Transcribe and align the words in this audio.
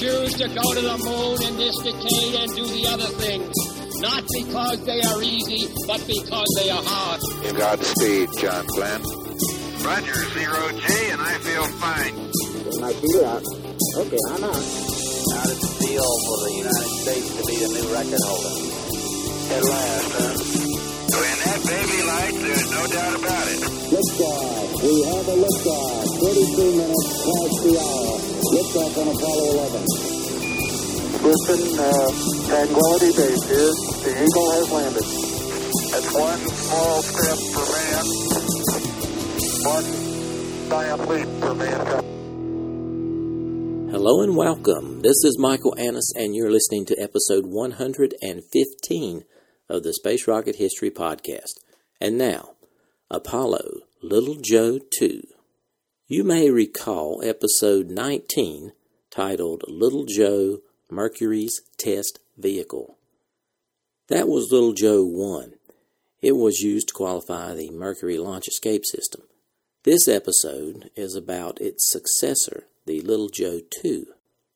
choose 0.00 0.32
to 0.34 0.48
go 0.48 0.66
to 0.74 0.80
the 0.80 0.98
moon 1.06 1.36
in 1.48 1.56
this 1.56 1.76
decade 1.78 2.34
and 2.34 2.50
do 2.54 2.64
the 2.66 2.86
other 2.88 3.10
things. 3.20 3.54
Not 4.00 4.24
because 4.32 4.84
they 4.84 5.00
are 5.00 5.22
easy, 5.22 5.70
but 5.86 6.00
because 6.06 6.48
they 6.58 6.68
are 6.70 6.82
hard. 6.82 7.20
In 7.46 7.54
Godspeed, 7.56 8.28
John 8.38 8.66
Glenn. 8.74 9.00
Roger, 9.84 10.20
zero 10.32 10.62
G, 10.80 10.86
and 11.12 11.20
I 11.20 11.34
feel 11.44 11.66
fine. 11.78 12.14
My 12.80 12.92
feet 12.92 13.22
out. 13.22 13.44
Okay, 13.44 14.22
I'm 14.32 14.44
out. 14.44 14.64
How 15.34 15.44
does 15.44 15.60
it 15.62 15.74
feel 15.78 16.08
for 16.26 16.38
the 16.42 16.52
United 16.64 16.92
States 17.04 17.28
to 17.36 17.42
be 17.44 17.56
the 17.60 17.68
new 17.68 17.86
record 17.92 18.22
holder? 18.24 18.54
At 19.54 19.62
last, 19.62 20.10
huh? 20.16 20.34
When 21.14 21.36
that 21.44 21.60
baby 21.68 22.00
lights, 22.02 22.40
there's 22.42 22.70
no 22.72 22.82
doubt 22.92 23.14
about 23.20 23.46
it. 23.52 23.60
Liftoff. 23.92 24.82
We 24.82 24.94
have 25.04 25.28
a 25.28 25.36
liftoff. 25.36 26.03
Liftoff 28.94 29.00
on 29.00 29.08
Apollo 29.16 29.44
11. 29.52 29.86
Listen, 31.22 31.60
uh, 31.78 32.10
Tranquility 32.48 33.10
Base 33.16 33.44
here. 33.44 33.72
The 34.02 34.10
Eagle 34.22 34.50
has 34.52 34.70
landed. 34.70 35.06
That's 35.90 36.10
one 36.14 36.38
small 36.38 37.02
step 37.02 37.38
for 37.52 37.66
man, 37.74 38.04
One 39.64 39.88
giant 40.68 41.02
leap 41.08 41.28
for 41.40 41.54
mankind. 41.54 42.04
Hello 43.90 44.22
and 44.22 44.36
welcome. 44.36 45.02
This 45.02 45.24
is 45.24 45.38
Michael 45.38 45.74
Annis, 45.78 46.12
and 46.16 46.34
you're 46.34 46.50
listening 46.50 46.84
to 46.86 46.96
episode 47.00 47.46
115 47.46 49.24
of 49.68 49.82
the 49.82 49.92
Space 49.94 50.28
Rocket 50.28 50.56
History 50.56 50.90
Podcast. 50.90 51.60
And 52.00 52.18
now, 52.18 52.50
Apollo 53.10 53.80
Little 54.02 54.36
Joe 54.40 54.78
2. 54.98 55.22
You 56.06 56.24
may 56.24 56.50
recall 56.50 57.22
episode 57.24 57.88
19 57.88 58.72
titled 59.14 59.62
Little 59.68 60.04
Joe 60.04 60.58
Mercury's 60.90 61.60
Test 61.78 62.18
Vehicle. 62.36 62.98
That 64.08 64.26
was 64.26 64.50
Little 64.50 64.72
Joe 64.72 65.04
1. 65.04 65.54
It 66.20 66.32
was 66.32 66.60
used 66.60 66.88
to 66.88 66.94
qualify 66.94 67.54
the 67.54 67.70
Mercury 67.70 68.18
launch 68.18 68.48
escape 68.48 68.84
system. 68.84 69.22
This 69.84 70.08
episode 70.08 70.90
is 70.96 71.14
about 71.14 71.60
its 71.60 71.88
successor, 71.92 72.64
the 72.86 73.02
Little 73.02 73.28
Joe 73.28 73.60
2. 73.82 74.06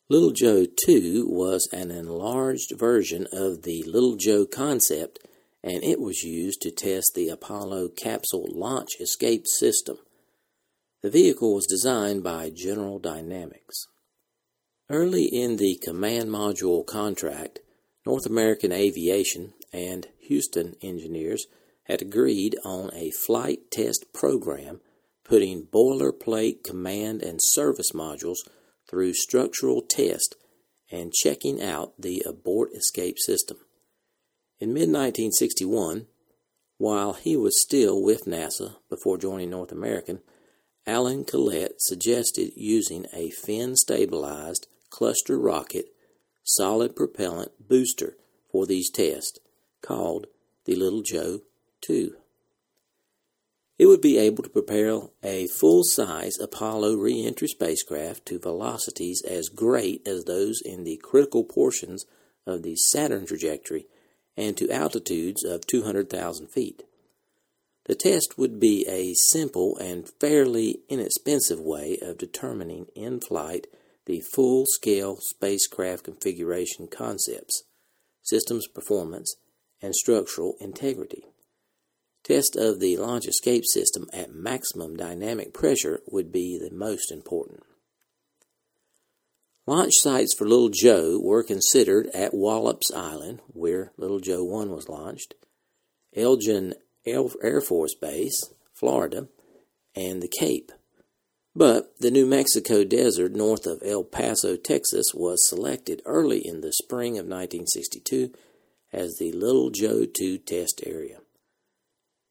Little 0.08 0.32
Joe 0.32 0.66
2 0.86 1.28
was 1.28 1.68
an 1.72 1.92
enlarged 1.92 2.72
version 2.76 3.28
of 3.32 3.62
the 3.62 3.84
Little 3.84 4.16
Joe 4.16 4.44
concept, 4.44 5.20
and 5.62 5.84
it 5.84 6.00
was 6.00 6.24
used 6.24 6.62
to 6.62 6.72
test 6.72 7.12
the 7.14 7.28
Apollo 7.28 7.90
capsule 7.90 8.48
launch 8.50 8.96
escape 9.00 9.46
system. 9.46 9.98
The 11.02 11.10
vehicle 11.10 11.54
was 11.54 11.66
designed 11.66 12.24
by 12.24 12.50
General 12.50 12.98
Dynamics. 12.98 13.86
Early 14.90 15.24
in 15.24 15.56
the 15.56 15.74
command 15.76 16.30
module 16.30 16.86
contract, 16.86 17.58
North 18.06 18.24
American 18.24 18.72
Aviation 18.72 19.52
and 19.70 20.08
Houston 20.20 20.76
engineers 20.80 21.46
had 21.82 22.00
agreed 22.00 22.56
on 22.64 22.90
a 22.94 23.10
flight 23.10 23.70
test 23.70 24.06
program 24.14 24.80
putting 25.24 25.66
boilerplate 25.66 26.64
command 26.64 27.20
and 27.22 27.38
service 27.42 27.92
modules 27.92 28.38
through 28.88 29.12
structural 29.12 29.82
test 29.82 30.36
and 30.90 31.12
checking 31.12 31.62
out 31.62 31.92
the 32.00 32.22
abort 32.24 32.70
escape 32.74 33.18
system. 33.18 33.58
In 34.58 34.72
mid 34.72 34.88
1961, 34.88 36.06
while 36.78 37.12
he 37.12 37.36
was 37.36 37.60
still 37.60 38.02
with 38.02 38.24
NASA 38.24 38.76
before 38.88 39.18
joining 39.18 39.50
North 39.50 39.70
American, 39.70 40.20
Alan 40.86 41.26
Kehlet 41.26 41.72
suggested 41.76 42.52
using 42.56 43.04
a 43.12 43.28
fin 43.28 43.76
stabilized 43.76 44.66
cluster 44.98 45.38
rocket 45.38 45.86
solid 46.42 46.96
propellant 46.96 47.52
booster 47.68 48.16
for 48.50 48.66
these 48.66 48.90
tests, 48.90 49.38
called 49.80 50.26
the 50.64 50.74
Little 50.74 51.02
Joe 51.02 51.42
2. 51.82 52.16
It 53.78 53.86
would 53.86 54.00
be 54.00 54.18
able 54.18 54.42
to 54.42 54.50
propel 54.50 55.12
a 55.22 55.46
full 55.46 55.84
size 55.84 56.36
Apollo 56.40 56.96
re 56.96 57.24
entry 57.24 57.46
spacecraft 57.46 58.26
to 58.26 58.40
velocities 58.40 59.22
as 59.22 59.48
great 59.48 60.02
as 60.04 60.24
those 60.24 60.60
in 60.60 60.82
the 60.82 60.96
critical 60.96 61.44
portions 61.44 62.04
of 62.44 62.64
the 62.64 62.74
Saturn 62.74 63.24
trajectory 63.24 63.86
and 64.36 64.56
to 64.56 64.68
altitudes 64.68 65.44
of 65.44 65.64
200,000 65.68 66.48
feet. 66.48 66.82
The 67.84 67.94
test 67.94 68.36
would 68.36 68.58
be 68.58 68.84
a 68.88 69.14
simple 69.14 69.76
and 69.76 70.10
fairly 70.18 70.80
inexpensive 70.88 71.60
way 71.60 71.98
of 72.02 72.18
determining 72.18 72.86
in 72.96 73.20
flight 73.20 73.68
the 74.08 74.20
full 74.34 74.64
scale 74.66 75.18
spacecraft 75.20 76.02
configuration 76.02 76.88
concepts, 76.88 77.62
systems 78.22 78.66
performance, 78.66 79.36
and 79.82 79.94
structural 79.94 80.54
integrity. 80.60 81.24
Test 82.24 82.56
of 82.56 82.80
the 82.80 82.96
launch 82.96 83.26
escape 83.28 83.64
system 83.66 84.06
at 84.12 84.34
maximum 84.34 84.96
dynamic 84.96 85.52
pressure 85.52 86.00
would 86.10 86.32
be 86.32 86.58
the 86.58 86.74
most 86.74 87.12
important. 87.12 87.62
Launch 89.66 89.92
sites 89.96 90.34
for 90.34 90.48
Little 90.48 90.70
Joe 90.70 91.20
were 91.22 91.42
considered 91.42 92.08
at 92.14 92.32
Wallops 92.32 92.90
Island, 92.90 93.40
where 93.48 93.92
Little 93.98 94.20
Joe 94.20 94.42
1 94.42 94.70
was 94.70 94.88
launched, 94.88 95.34
Eglin 96.16 96.72
Air 97.04 97.60
Force 97.60 97.94
Base, 97.94 98.54
Florida, 98.72 99.28
and 99.94 100.22
the 100.22 100.32
Cape. 100.40 100.72
But 101.54 101.98
the 101.98 102.10
New 102.10 102.26
Mexico 102.26 102.84
desert 102.84 103.32
north 103.32 103.66
of 103.66 103.82
El 103.84 104.04
Paso, 104.04 104.56
Texas 104.56 105.06
was 105.14 105.48
selected 105.48 106.02
early 106.04 106.46
in 106.46 106.60
the 106.60 106.72
spring 106.72 107.18
of 107.18 107.26
1962 107.26 108.32
as 108.92 109.16
the 109.16 109.32
Little 109.32 109.70
Joe 109.70 110.06
II 110.20 110.38
test 110.38 110.82
area. 110.86 111.20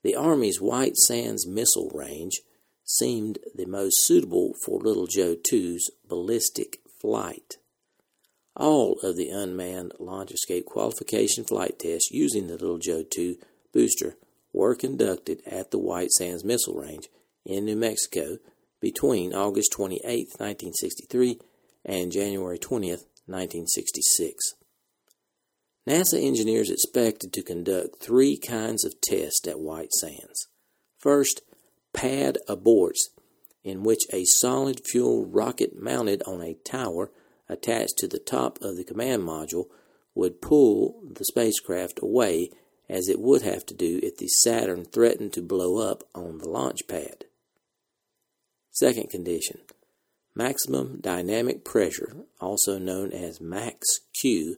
The 0.03 0.15
Army's 0.15 0.61
White 0.61 0.95
Sands 0.95 1.45
Missile 1.45 1.91
Range 1.93 2.39
seemed 2.83 3.39
the 3.53 3.65
most 3.65 4.05
suitable 4.05 4.53
for 4.63 4.79
Little 4.79 5.07
Joe 5.07 5.35
II's 5.51 5.91
ballistic 6.07 6.79
flight. 7.01 7.57
All 8.55 8.97
of 9.03 9.17
the 9.17 9.29
unmanned 9.29 9.93
launch 9.99 10.31
escape 10.31 10.65
qualification 10.65 11.43
flight 11.43 11.77
tests 11.79 12.09
using 12.11 12.47
the 12.47 12.53
Little 12.53 12.79
Joe 12.79 13.03
II 13.17 13.37
booster 13.73 14.15
were 14.53 14.75
conducted 14.75 15.41
at 15.45 15.71
the 15.71 15.77
White 15.77 16.11
Sands 16.11 16.43
Missile 16.43 16.75
Range 16.75 17.07
in 17.45 17.65
New 17.65 17.75
Mexico 17.75 18.37
between 18.79 19.33
August 19.33 19.71
28, 19.73 20.03
1963 20.37 21.39
and 21.85 22.11
January 22.11 22.59
20, 22.59 22.89
1966. 22.89 24.53
NASA 25.87 26.21
engineers 26.21 26.69
expected 26.69 27.31
to 27.31 27.41
conduct 27.41 28.01
three 28.01 28.37
kinds 28.37 28.83
of 28.83 28.99
tests 29.01 29.47
at 29.47 29.59
White 29.59 29.93
Sands. 29.93 30.47
First, 30.99 31.41
pad 31.93 32.37
aborts, 32.49 32.99
in 33.63 33.83
which 33.83 34.03
a 34.11 34.25
solid 34.25 34.81
fuel 34.85 35.25
rocket 35.25 35.81
mounted 35.81 36.21
on 36.27 36.41
a 36.41 36.55
tower 36.65 37.11
attached 37.49 37.97
to 37.97 38.07
the 38.07 38.19
top 38.19 38.59
of 38.61 38.75
the 38.75 38.83
command 38.83 39.23
module 39.23 39.65
would 40.13 40.41
pull 40.41 41.01
the 41.09 41.23
spacecraft 41.25 41.99
away 42.01 42.49
as 42.89 43.07
it 43.07 43.19
would 43.19 43.41
have 43.41 43.65
to 43.65 43.73
do 43.73 43.99
if 44.03 44.17
the 44.17 44.27
Saturn 44.27 44.85
threatened 44.85 45.33
to 45.33 45.41
blow 45.41 45.77
up 45.77 46.03
on 46.15 46.39
the 46.39 46.49
launch 46.49 46.87
pad. 46.87 47.25
Second 48.79 49.09
condition 49.09 49.61
maximum 50.35 50.99
dynamic 51.01 51.65
pressure, 51.65 52.15
also 52.39 52.77
known 52.77 53.11
as 53.11 53.41
max 53.41 54.01
Q, 54.21 54.57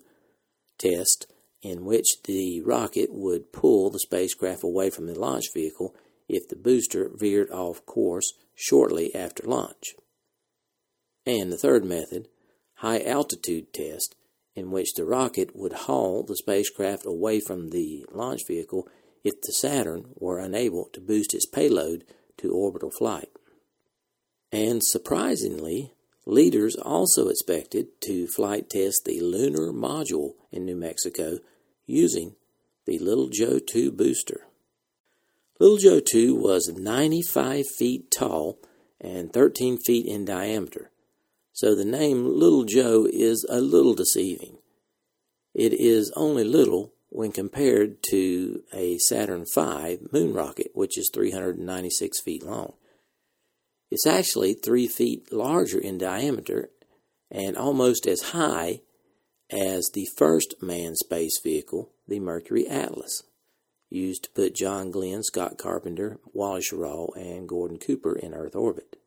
test 0.78 1.26
in 1.62 1.86
which 1.86 2.22
the 2.26 2.60
rocket 2.60 3.14
would 3.14 3.54
pull 3.54 3.90
the 3.90 4.00
spacecraft 4.00 4.62
away 4.62 4.90
from 4.90 5.08
the 5.08 5.18
launch 5.18 5.46
vehicle 5.54 5.96
if 6.28 6.50
the 6.50 6.58
booster 6.58 7.10
veered 7.16 7.50
off 7.50 7.86
course 7.86 8.34
shortly 8.54 9.16
after 9.16 9.44
launch. 9.48 9.96
And 11.26 11.50
the 11.50 11.58
third 11.58 11.86
method, 11.86 12.28
high 12.80 13.02
altitude 13.02 13.72
test, 13.72 14.18
in 14.54 14.70
which 14.70 14.96
the 14.96 15.06
rocket 15.06 15.56
would 15.56 15.88
haul 15.88 16.24
the 16.24 16.36
spacecraft 16.36 17.06
away 17.06 17.40
from 17.40 17.70
the 17.70 18.06
launch 18.12 18.42
vehicle 18.46 18.86
if 19.24 19.40
the 19.44 19.54
Saturn 19.54 20.10
were 20.16 20.40
unable 20.40 20.90
to 20.92 21.00
boost 21.00 21.34
its 21.34 21.46
payload 21.46 22.04
to 22.40 22.52
orbital 22.52 22.92
flight. 22.92 23.30
And 24.52 24.84
surprisingly, 24.84 25.94
Leaders 26.30 26.76
also 26.76 27.28
expected 27.28 27.88
to 28.02 28.28
flight 28.28 28.70
test 28.70 29.02
the 29.04 29.20
lunar 29.20 29.74
module 29.74 30.34
in 30.52 30.64
New 30.64 30.76
Mexico 30.76 31.40
using 31.88 32.36
the 32.86 33.00
Little 33.00 33.30
Joe 33.30 33.58
2 33.58 33.92
booster. 33.92 34.42
Little 35.60 35.78
Joe 35.78 36.00
2 36.00 36.36
was 36.36 36.68
95 36.68 37.66
feet 37.80 38.12
tall 38.12 38.60
and 39.02 39.34
13 39.34 39.80
feet 39.80 40.06
in 40.06 40.24
diameter, 40.24 40.92
so 41.52 41.74
the 41.74 41.84
name 41.84 42.26
Little 42.26 42.64
Joe 42.64 43.08
is 43.12 43.44
a 43.50 43.60
little 43.60 43.96
deceiving. 43.96 44.58
It 45.56 45.74
is 45.74 46.14
only 46.16 46.44
little 46.44 46.94
when 47.10 47.32
compared 47.32 48.04
to 48.12 48.62
a 48.72 49.00
Saturn 49.00 49.46
V 49.56 49.98
moon 50.12 50.32
rocket, 50.32 50.70
which 50.76 50.96
is 50.96 51.10
396 51.12 52.22
feet 52.22 52.44
long. 52.44 52.74
It's 53.92 54.06
actually 54.06 54.54
three 54.54 54.88
feet 54.88 55.32
larger 55.34 55.80
in 55.80 55.98
diameter 55.98 56.70
and 57.32 57.58
almost 57.58 58.06
as 58.06 58.22
high 58.22 58.82
as 59.52 59.90
the 59.94 60.08
first 60.18 60.56
manned 60.62 60.98
space 60.98 61.40
vehicle, 61.42 61.92
the 62.08 62.20
Mercury 62.20 62.68
Atlas, 62.68 63.24
used 63.90 64.24
to 64.26 64.30
put 64.32 64.56
John 64.56 64.92
Glenn, 64.92 65.24
Scott 65.24 65.58
Carpenter, 65.58 66.20
Wally 66.34 66.62
Schirra, 66.62 67.16
and 67.16 67.50
Gordon 67.50 67.78
Cooper 67.78 68.16
in 68.16 68.34
Earth 68.34 68.56
orbit. 68.56 68.98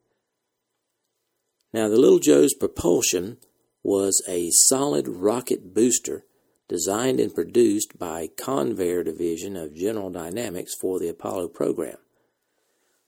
Now, 1.73 1.89
the 1.89 1.99
Little 1.99 2.19
Joe's 2.19 2.55
propulsion 2.55 3.39
was 3.83 4.23
a 4.29 4.51
solid 4.51 5.09
rocket 5.09 5.75
booster 5.75 6.25
designed 6.69 7.21
and 7.21 7.35
produced 7.35 7.99
by 7.99 8.29
Convair 8.37 9.05
Division 9.05 9.57
of 9.57 9.75
General 9.75 10.11
Dynamics 10.11 10.75
for 10.81 10.99
the 10.99 11.09
Apollo 11.09 11.49
program. 11.49 11.97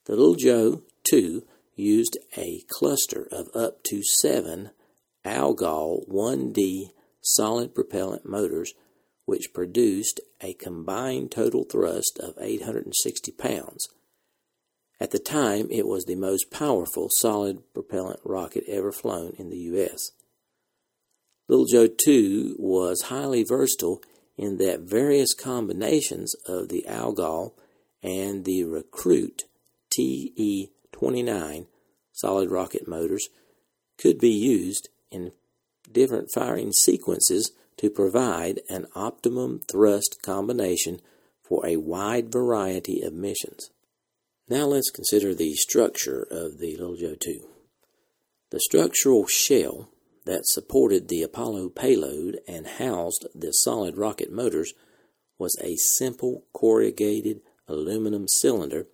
The 0.06 0.16
Little 0.16 0.34
Joe 0.34 0.82
2 1.04 1.44
used 1.76 2.18
a 2.36 2.62
cluster 2.68 3.28
of 3.30 3.48
up 3.54 3.82
to 3.84 4.02
seven 4.02 4.70
Algol 5.24 6.04
1D 6.10 6.90
solid 7.20 7.74
propellant 7.74 8.26
motors, 8.26 8.74
which 9.24 9.54
produced 9.54 10.20
a 10.40 10.52
combined 10.54 11.30
total 11.30 11.64
thrust 11.64 12.18
of 12.20 12.34
860 12.38 13.32
pounds. 13.32 13.88
At 15.00 15.10
the 15.10 15.18
time, 15.18 15.68
it 15.70 15.86
was 15.86 16.04
the 16.04 16.14
most 16.14 16.50
powerful 16.50 17.08
solid 17.18 17.62
propellant 17.72 18.20
rocket 18.24 18.64
ever 18.68 18.92
flown 18.92 19.32
in 19.38 19.50
the 19.50 19.58
U.S. 19.58 20.10
Little 21.48 21.66
Joe 21.66 21.88
2 21.88 22.56
was 22.58 23.02
highly 23.02 23.44
versatile 23.44 24.02
in 24.36 24.58
that 24.58 24.80
various 24.80 25.34
combinations 25.34 26.34
of 26.46 26.68
the 26.68 26.86
Algol 26.86 27.56
and 28.02 28.44
the 28.44 28.64
Recruit 28.64 29.44
TE 29.90 30.70
29 30.94 31.66
solid 32.12 32.50
rocket 32.50 32.86
motors 32.86 33.28
could 33.98 34.18
be 34.18 34.30
used 34.30 34.88
in 35.10 35.32
different 35.90 36.30
firing 36.32 36.72
sequences 36.72 37.52
to 37.76 37.90
provide 37.90 38.60
an 38.70 38.86
optimum 38.94 39.60
thrust 39.70 40.18
combination 40.22 41.00
for 41.42 41.66
a 41.66 41.76
wide 41.76 42.32
variety 42.32 43.02
of 43.02 43.12
missions. 43.12 43.70
Now 44.48 44.66
let's 44.66 44.90
consider 44.90 45.34
the 45.34 45.54
structure 45.54 46.26
of 46.30 46.58
the 46.58 46.76
Little 46.76 46.96
Joe 46.96 47.16
2. 47.18 47.40
The 48.50 48.60
structural 48.60 49.26
shell 49.26 49.90
that 50.26 50.46
supported 50.46 51.08
the 51.08 51.22
Apollo 51.22 51.70
payload 51.70 52.38
and 52.46 52.66
housed 52.66 53.26
the 53.34 53.50
solid 53.50 53.96
rocket 53.96 54.32
motors 54.32 54.72
was 55.38 55.56
a 55.60 55.76
simple 55.76 56.44
corrugated 56.52 57.40
aluminum 57.66 58.26
cylinder 58.28 58.86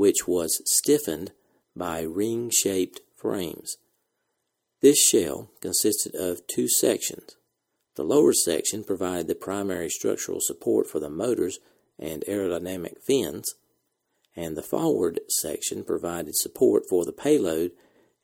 which 0.00 0.26
was 0.26 0.62
stiffened 0.64 1.30
by 1.76 2.00
ring 2.00 2.48
shaped 2.48 3.02
frames. 3.14 3.76
This 4.80 4.98
shell 4.98 5.50
consisted 5.60 6.14
of 6.14 6.46
two 6.46 6.70
sections. 6.70 7.36
The 7.96 8.02
lower 8.02 8.32
section 8.32 8.82
provided 8.82 9.28
the 9.28 9.34
primary 9.34 9.90
structural 9.90 10.38
support 10.40 10.86
for 10.86 11.00
the 11.00 11.10
motors 11.10 11.58
and 11.98 12.24
aerodynamic 12.26 13.02
fins, 13.06 13.52
and 14.34 14.56
the 14.56 14.62
forward 14.62 15.20
section 15.28 15.84
provided 15.84 16.34
support 16.34 16.84
for 16.88 17.04
the 17.04 17.12
payload 17.12 17.72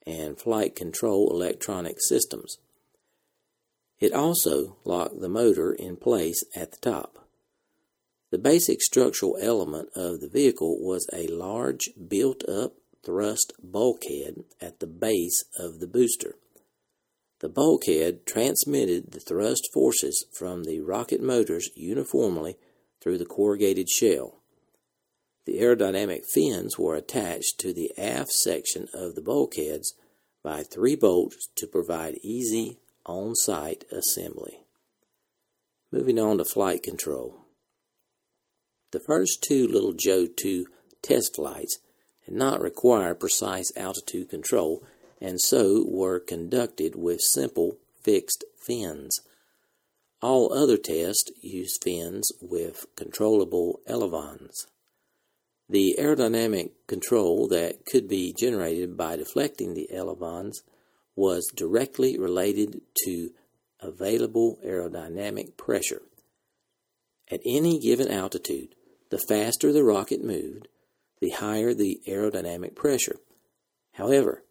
and 0.06 0.40
flight 0.40 0.74
control 0.74 1.28
electronic 1.30 1.98
systems. 2.00 2.56
It 4.00 4.14
also 4.14 4.78
locked 4.86 5.20
the 5.20 5.28
motor 5.28 5.74
in 5.74 5.98
place 5.98 6.42
at 6.54 6.70
the 6.70 6.78
top. 6.78 7.25
The 8.30 8.38
basic 8.38 8.82
structural 8.82 9.38
element 9.40 9.90
of 9.94 10.20
the 10.20 10.28
vehicle 10.28 10.78
was 10.80 11.06
a 11.12 11.28
large 11.28 11.90
built 12.08 12.46
up 12.48 12.74
thrust 13.04 13.52
bulkhead 13.62 14.44
at 14.60 14.80
the 14.80 14.86
base 14.86 15.44
of 15.58 15.78
the 15.78 15.86
booster. 15.86 16.34
The 17.38 17.48
bulkhead 17.48 18.26
transmitted 18.26 19.12
the 19.12 19.20
thrust 19.20 19.68
forces 19.72 20.24
from 20.32 20.64
the 20.64 20.80
rocket 20.80 21.22
motors 21.22 21.70
uniformly 21.76 22.56
through 23.00 23.18
the 23.18 23.26
corrugated 23.26 23.88
shell. 23.88 24.40
The 25.44 25.60
aerodynamic 25.60 26.24
fins 26.26 26.76
were 26.76 26.96
attached 26.96 27.58
to 27.60 27.72
the 27.72 27.92
aft 27.96 28.32
section 28.32 28.88
of 28.92 29.14
the 29.14 29.22
bulkheads 29.22 29.94
by 30.42 30.64
three 30.64 30.96
bolts 30.96 31.48
to 31.56 31.68
provide 31.68 32.18
easy 32.22 32.78
on 33.04 33.36
site 33.36 33.84
assembly. 33.92 34.64
Moving 35.92 36.18
on 36.18 36.38
to 36.38 36.44
flight 36.44 36.82
control. 36.82 37.45
The 38.92 39.00
first 39.00 39.42
two 39.42 39.66
Little 39.66 39.92
Joe 39.92 40.26
2 40.26 40.66
test 41.02 41.36
flights 41.36 41.78
did 42.24 42.34
not 42.34 42.60
require 42.60 43.14
precise 43.14 43.72
altitude 43.76 44.28
control 44.28 44.82
and 45.20 45.40
so 45.40 45.84
were 45.88 46.20
conducted 46.20 46.94
with 46.94 47.20
simple 47.20 47.78
fixed 48.02 48.44
fins. 48.56 49.18
All 50.22 50.52
other 50.52 50.76
tests 50.76 51.30
used 51.40 51.82
fins 51.82 52.30
with 52.40 52.86
controllable 52.96 53.80
elevons. 53.86 54.66
The 55.68 55.96
aerodynamic 55.98 56.70
control 56.86 57.48
that 57.48 57.86
could 57.86 58.08
be 58.08 58.32
generated 58.38 58.96
by 58.96 59.16
deflecting 59.16 59.74
the 59.74 59.92
elevons 59.92 60.62
was 61.16 61.50
directly 61.54 62.18
related 62.18 62.82
to 63.04 63.30
available 63.80 64.58
aerodynamic 64.64 65.56
pressure. 65.56 66.02
At 67.30 67.40
any 67.44 67.78
given 67.80 68.08
altitude, 68.08 68.74
the 69.10 69.18
faster 69.18 69.72
the 69.72 69.84
rocket 69.84 70.22
moved, 70.22 70.68
the 71.20 71.30
higher 71.30 71.74
the 71.74 72.00
aerodynamic 72.06 72.74
pressure. 72.74 73.16
However, 73.92 74.44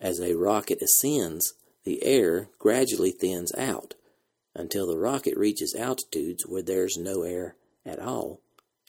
as 0.00 0.20
a 0.20 0.34
rocket 0.34 0.82
ascends, 0.82 1.54
the 1.84 2.02
air 2.04 2.48
gradually 2.58 3.10
thins 3.10 3.52
out 3.56 3.94
until 4.54 4.86
the 4.86 4.98
rocket 4.98 5.36
reaches 5.36 5.74
altitudes 5.74 6.46
where 6.46 6.62
there's 6.62 6.96
no 6.96 7.22
air 7.22 7.56
at 7.84 7.98
all, 7.98 8.40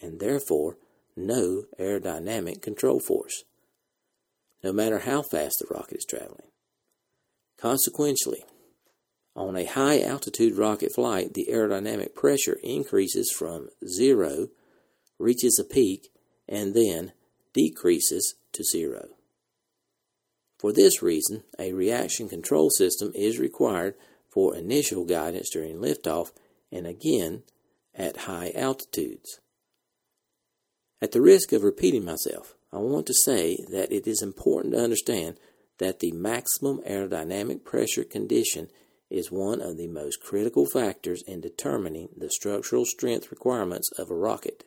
and 0.01 0.19
therefore 0.19 0.77
no 1.15 1.65
aerodynamic 1.79 2.61
control 2.61 2.99
force, 2.99 3.43
no 4.63 4.71
matter 4.71 4.99
how 4.99 5.21
fast 5.21 5.59
the 5.59 5.73
rocket 5.73 5.97
is 5.97 6.05
traveling. 6.05 6.47
Consequently, 7.57 8.45
on 9.37 9.55
a 9.55 9.65
high 9.65 10.01
altitude 10.01 10.57
rocket 10.57 10.91
flight, 10.93 11.35
the 11.35 11.47
aerodynamic 11.51 12.15
pressure 12.15 12.57
increases 12.63 13.31
from 13.31 13.69
zero, 13.87 14.49
reaches 15.19 15.59
a 15.59 15.63
peak, 15.63 16.09
and 16.49 16.73
then 16.73 17.13
decreases 17.53 18.35
to 18.51 18.63
zero. 18.63 19.09
For 20.57 20.73
this 20.73 21.03
reason, 21.03 21.43
a 21.59 21.73
reaction 21.73 22.27
control 22.27 22.71
system 22.71 23.11
is 23.13 23.37
required 23.37 23.93
for 24.27 24.55
initial 24.55 25.05
guidance 25.05 25.51
during 25.51 25.77
liftoff 25.77 26.31
and 26.71 26.87
again 26.87 27.43
at 27.93 28.17
high 28.17 28.51
altitudes. 28.55 29.39
At 30.99 31.11
the 31.11 31.21
risk 31.21 31.53
of 31.53 31.63
repeating 31.63 32.03
myself, 32.03 32.55
I 32.73 32.77
want 32.77 33.05
to 33.05 33.13
say 33.13 33.57
that 33.71 33.91
it 33.91 34.07
is 34.07 34.23
important 34.23 34.73
to 34.73 34.83
understand 34.83 35.37
that 35.77 35.99
the 35.99 36.11
maximum 36.11 36.79
aerodynamic 36.81 37.63
pressure 37.63 38.03
condition 38.03 38.69
is 39.09 39.31
one 39.31 39.61
of 39.61 39.77
the 39.77 39.87
most 39.87 40.21
critical 40.21 40.65
factors 40.65 41.23
in 41.27 41.41
determining 41.41 42.09
the 42.15 42.29
structural 42.29 42.85
strength 42.85 43.31
requirements 43.31 43.89
of 43.97 44.11
a 44.11 44.15
rocket. 44.15 44.65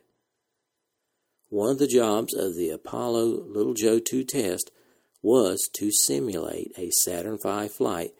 One 1.48 1.70
of 1.70 1.78
the 1.78 1.86
jobs 1.86 2.34
of 2.34 2.54
the 2.54 2.70
Apollo 2.70 3.44
Little 3.48 3.74
Joe 3.74 3.98
2 3.98 4.24
test 4.24 4.70
was 5.22 5.68
to 5.74 5.90
simulate 5.90 6.72
a 6.78 6.90
Saturn 6.90 7.38
V 7.42 7.68
flight 7.68 8.12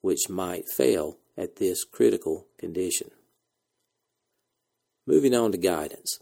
which 0.00 0.28
might 0.28 0.68
fail 0.68 1.18
at 1.36 1.56
this 1.56 1.84
critical 1.84 2.48
condition. 2.58 3.10
Moving 5.06 5.34
on 5.34 5.52
to 5.52 5.58
guidance. 5.58 6.18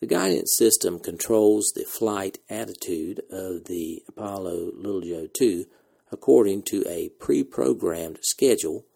The 0.00 0.06
guidance 0.06 0.54
system 0.56 0.98
controls 0.98 1.72
the 1.74 1.84
flight 1.84 2.38
attitude 2.48 3.22
of 3.30 3.64
the 3.64 4.02
Apollo 4.08 4.72
Little 4.74 5.00
Joe 5.00 5.26
2 5.32 5.66
according 6.14 6.62
to 6.62 6.84
a 6.88 7.08
pre 7.18 7.42
programmed 7.42 8.20
schedule 8.22 8.86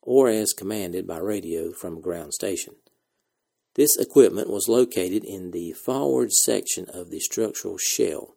or 0.00 0.28
as 0.28 0.52
commanded 0.52 1.04
by 1.04 1.18
radio 1.18 1.72
from 1.72 1.96
a 1.96 2.00
ground 2.00 2.32
station. 2.32 2.74
This 3.74 3.96
equipment 3.98 4.48
was 4.48 4.68
located 4.68 5.24
in 5.24 5.50
the 5.50 5.72
forward 5.72 6.32
section 6.32 6.86
of 6.94 7.10
the 7.10 7.18
structural 7.18 7.76
shell. 7.76 8.36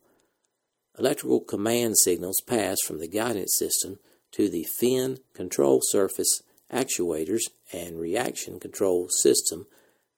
Electrical 0.97 1.41
command 1.41 1.97
signals 1.99 2.41
pass 2.45 2.77
from 2.85 2.99
the 2.99 3.07
guidance 3.07 3.55
system 3.57 3.99
to 4.31 4.49
the 4.49 4.63
fin 4.63 5.19
control 5.33 5.79
surface 5.83 6.41
actuators 6.71 7.43
and 7.71 7.99
reaction 7.99 8.59
control 8.59 9.09
system 9.09 9.67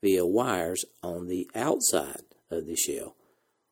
via 0.02 0.26
wires 0.26 0.86
on 1.04 1.28
the 1.28 1.50
outside 1.54 2.24
of 2.50 2.66
the 2.66 2.78
shell, 2.78 3.16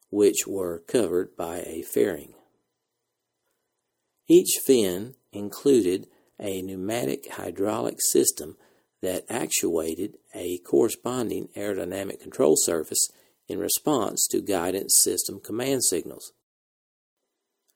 which 0.10 0.46
were 0.46 0.84
covered 0.88 1.36
by 1.38 1.60
a 1.60 1.82
fairing. 1.82 2.34
Each 4.28 4.60
fin 4.66 5.16
included 5.32 6.08
a 6.40 6.62
pneumatic 6.62 7.32
hydraulic 7.32 7.98
system 8.02 8.58
that 9.02 9.26
actuated 9.30 10.18
a 10.34 10.60
corresponding 10.60 11.50
aerodynamic 11.56 12.20
control 12.22 12.56
surface 12.58 13.10
in 13.48 13.60
response 13.60 14.26
to 14.32 14.42
guidance 14.42 15.00
system 15.04 15.40
command 15.40 15.84
signals. 15.84 16.32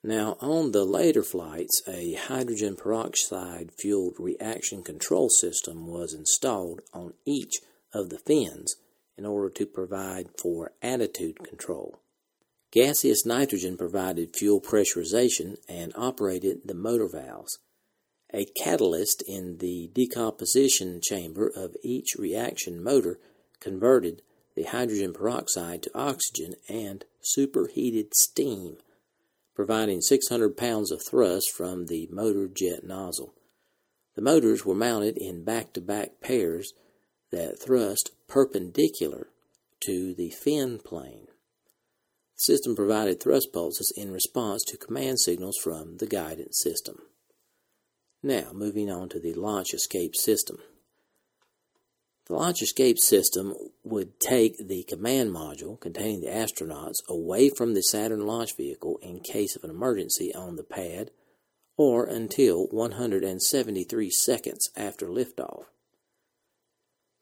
Now, 0.02 0.36
on 0.40 0.72
the 0.72 0.84
later 0.84 1.22
flights, 1.22 1.82
a 1.86 2.14
hydrogen 2.14 2.76
peroxide 2.76 3.72
fueled 3.78 4.14
reaction 4.18 4.82
control 4.82 5.28
system 5.28 5.86
was 5.86 6.14
installed 6.14 6.80
on 6.94 7.14
each 7.26 7.56
of 7.92 8.08
the 8.08 8.18
fins 8.18 8.76
in 9.16 9.26
order 9.26 9.50
to 9.50 9.66
provide 9.66 10.28
for 10.40 10.72
attitude 10.80 11.42
control. 11.42 11.98
Gaseous 12.70 13.24
nitrogen 13.24 13.78
provided 13.78 14.36
fuel 14.36 14.60
pressurization 14.60 15.56
and 15.68 15.92
operated 15.96 16.60
the 16.66 16.74
motor 16.74 17.08
valves. 17.08 17.58
A 18.34 18.44
catalyst 18.62 19.22
in 19.26 19.56
the 19.56 19.90
decomposition 19.94 21.00
chamber 21.02 21.50
of 21.56 21.76
each 21.82 22.16
reaction 22.18 22.82
motor 22.82 23.18
converted 23.58 24.20
the 24.54 24.64
hydrogen 24.64 25.14
peroxide 25.14 25.82
to 25.84 25.98
oxygen 25.98 26.56
and 26.68 27.06
superheated 27.22 28.12
steam, 28.14 28.76
providing 29.54 30.02
600 30.02 30.54
pounds 30.54 30.90
of 30.90 31.00
thrust 31.08 31.50
from 31.56 31.86
the 31.86 32.06
motor 32.10 32.48
jet 32.48 32.84
nozzle. 32.84 33.32
The 34.14 34.22
motors 34.22 34.66
were 34.66 34.74
mounted 34.74 35.16
in 35.16 35.42
back 35.42 35.72
to 35.72 35.80
back 35.80 36.20
pairs 36.20 36.74
that 37.30 37.62
thrust 37.62 38.10
perpendicular 38.26 39.28
to 39.80 40.12
the 40.12 40.30
fin 40.30 40.80
plane. 40.80 41.27
The 42.38 42.52
system 42.52 42.76
provided 42.76 43.20
thrust 43.20 43.52
pulses 43.52 43.92
in 43.96 44.12
response 44.12 44.62
to 44.68 44.76
command 44.76 45.18
signals 45.18 45.56
from 45.56 45.96
the 45.96 46.06
guidance 46.06 46.60
system. 46.62 47.02
Now, 48.22 48.52
moving 48.52 48.88
on 48.88 49.08
to 49.08 49.18
the 49.18 49.34
launch 49.34 49.74
escape 49.74 50.14
system. 50.14 50.58
The 52.26 52.34
launch 52.34 52.62
escape 52.62 52.98
system 53.00 53.54
would 53.82 54.20
take 54.20 54.56
the 54.56 54.84
command 54.84 55.32
module 55.32 55.80
containing 55.80 56.20
the 56.20 56.28
astronauts 56.28 56.98
away 57.08 57.48
from 57.48 57.74
the 57.74 57.82
Saturn 57.82 58.24
launch 58.24 58.56
vehicle 58.56 58.98
in 59.02 59.18
case 59.18 59.56
of 59.56 59.64
an 59.64 59.70
emergency 59.70 60.32
on 60.32 60.54
the 60.54 60.62
pad 60.62 61.10
or 61.76 62.04
until 62.04 62.66
173 62.66 64.10
seconds 64.10 64.70
after 64.76 65.06
liftoff. 65.06 65.64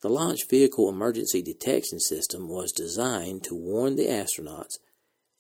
The 0.03 0.11
launch 0.11 0.47
vehicle 0.47 0.91
emergency 0.91 1.41
detection 1.41 2.01
system 2.01 2.49
was 2.49 2.71
designed 2.71 3.45
to 3.45 3.55
warn 3.55 3.97
the 3.97 4.09
astronauts 4.09 4.79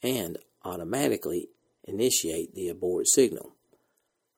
and 0.06 0.38
automatically 0.64 1.48
initiate 1.84 2.54
the 2.54 2.68
abort 2.68 3.08
signal. 3.08 3.52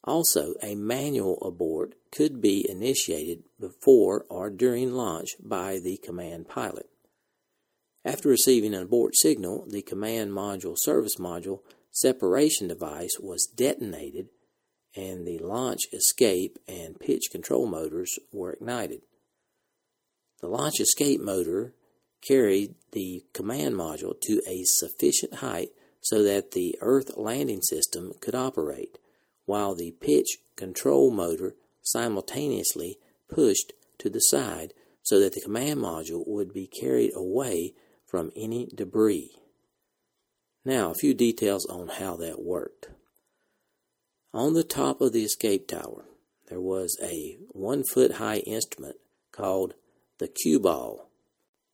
Also, 0.05 0.55
a 0.63 0.75
manual 0.75 1.39
abort 1.43 1.95
could 2.11 2.41
be 2.41 2.69
initiated 2.69 3.43
before 3.61 4.25
or 4.31 4.49
during 4.49 4.93
launch 4.93 5.37
by 5.39 5.79
the 5.79 5.99
command 5.99 6.49
pilot. 6.49 6.89
After 8.05 8.29
receiving 8.29 8.75
an 8.75 8.83
abort 8.83 9.17
signal, 9.17 9.67
the 9.69 9.83
command 9.83 10.33
module 10.33 10.77
service 10.79 11.17
module 11.17 11.61
separation 11.91 12.69
device 12.69 13.19
was 13.21 13.47
detonated 13.47 14.29
and 14.95 15.27
the 15.27 15.39
launch 15.39 15.83
escape 15.93 16.59
and 16.67 16.99
pitch 16.99 17.25
control 17.31 17.67
motors 17.67 18.19
were 18.33 18.53
ignited. 18.53 19.03
The 20.41 20.49
launch 20.49 20.81
escape 20.81 21.21
motor 21.21 21.75
carried 22.27 22.75
the 22.93 23.25
command 23.33 23.75
module 23.75 24.19
to 24.21 24.41
a 24.47 24.63
sufficient 24.65 25.35
height 25.35 25.71
so 26.01 26.23
that 26.23 26.53
the 26.53 26.77
Earth 26.81 27.17
landing 27.17 27.63
system 27.63 28.13
could 28.21 28.35
operate 28.35 28.99
while 29.47 29.75
the 29.75 29.93
pitch 30.01 30.39
control 30.57 31.11
motor 31.11 31.55
simultaneously 31.83 32.99
pushed 33.29 33.73
to 33.99 34.11
the 34.11 34.21
side 34.21 34.75
so 35.03 35.19
that 35.21 35.33
the 35.33 35.41
command 35.41 35.81
module 35.81 36.27
would 36.27 36.53
be 36.53 36.67
carried 36.67 37.13
away 37.15 37.73
from 38.07 38.31
any 38.37 38.67
debris. 38.75 39.31
Now, 40.65 40.91
a 40.91 40.95
few 40.95 41.15
details 41.15 41.65
on 41.67 41.89
how 41.89 42.17
that 42.17 42.43
worked. 42.43 42.89
On 44.35 44.53
the 44.53 44.65
top 44.65 45.01
of 45.01 45.13
the 45.13 45.25
escape 45.25 45.67
tower, 45.67 46.05
there 46.49 46.61
was 46.61 46.99
a 47.03 47.39
one 47.49 47.85
foot 47.85 48.13
high 48.13 48.39
instrument 48.39 48.97
called 49.33 49.75
the 50.19 50.29
cue 50.29 50.61
ball. 50.61 51.08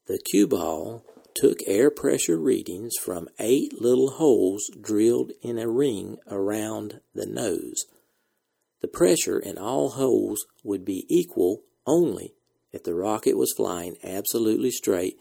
The 0.06 0.18
cue 0.18 0.46
ball 0.46 1.02
took 1.34 1.60
air 1.66 1.90
pressure 1.90 2.38
readings 2.38 2.92
from 3.00 3.28
eight 3.38 3.80
little 3.80 4.10
holes 4.10 4.70
drilled 4.78 5.32
in 5.40 5.58
a 5.58 5.68
ring 5.68 6.18
around 6.30 7.00
the 7.14 7.24
nose. 7.24 7.86
The 8.82 8.88
pressure 8.88 9.38
in 9.38 9.56
all 9.56 9.90
holes 9.90 10.44
would 10.62 10.84
be 10.84 11.06
equal 11.08 11.62
only 11.86 12.34
if 12.70 12.82
the 12.82 12.94
rocket 12.94 13.38
was 13.38 13.54
flying 13.56 13.96
absolutely 14.04 14.70
straight. 14.70 15.16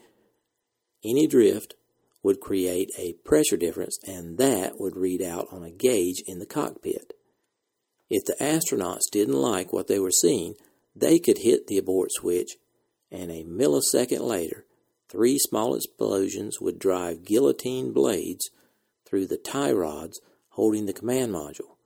Any 1.02 1.26
drift 1.26 1.74
would 2.22 2.40
create 2.40 2.90
a 2.98 3.14
pressure 3.24 3.56
difference, 3.56 3.98
and 4.06 4.36
that 4.36 4.78
would 4.78 4.96
read 4.96 5.22
out 5.22 5.46
on 5.50 5.62
a 5.62 5.70
gauge 5.70 6.22
in 6.26 6.40
the 6.40 6.46
cockpit. 6.46 7.14
If 8.10 8.26
the 8.26 8.36
astronauts 8.38 9.10
didn't 9.10 9.40
like 9.40 9.72
what 9.72 9.86
they 9.86 9.98
were 9.98 10.10
seeing, 10.10 10.56
they 10.94 11.18
could 11.18 11.38
hit 11.38 11.68
the 11.68 11.78
abort 11.78 12.10
switch, 12.12 12.56
and 13.10 13.30
a 13.30 13.44
millisecond 13.44 14.20
later, 14.20 14.66
Three 15.08 15.38
small 15.38 15.74
explosions 15.74 16.60
would 16.60 16.78
drive 16.78 17.24
guillotine 17.24 17.92
blades 17.92 18.50
through 19.06 19.26
the 19.26 19.36
tie 19.36 19.72
rods 19.72 20.20
holding 20.50 20.86
the 20.86 20.92
command 20.92 21.32
module. 21.32 21.76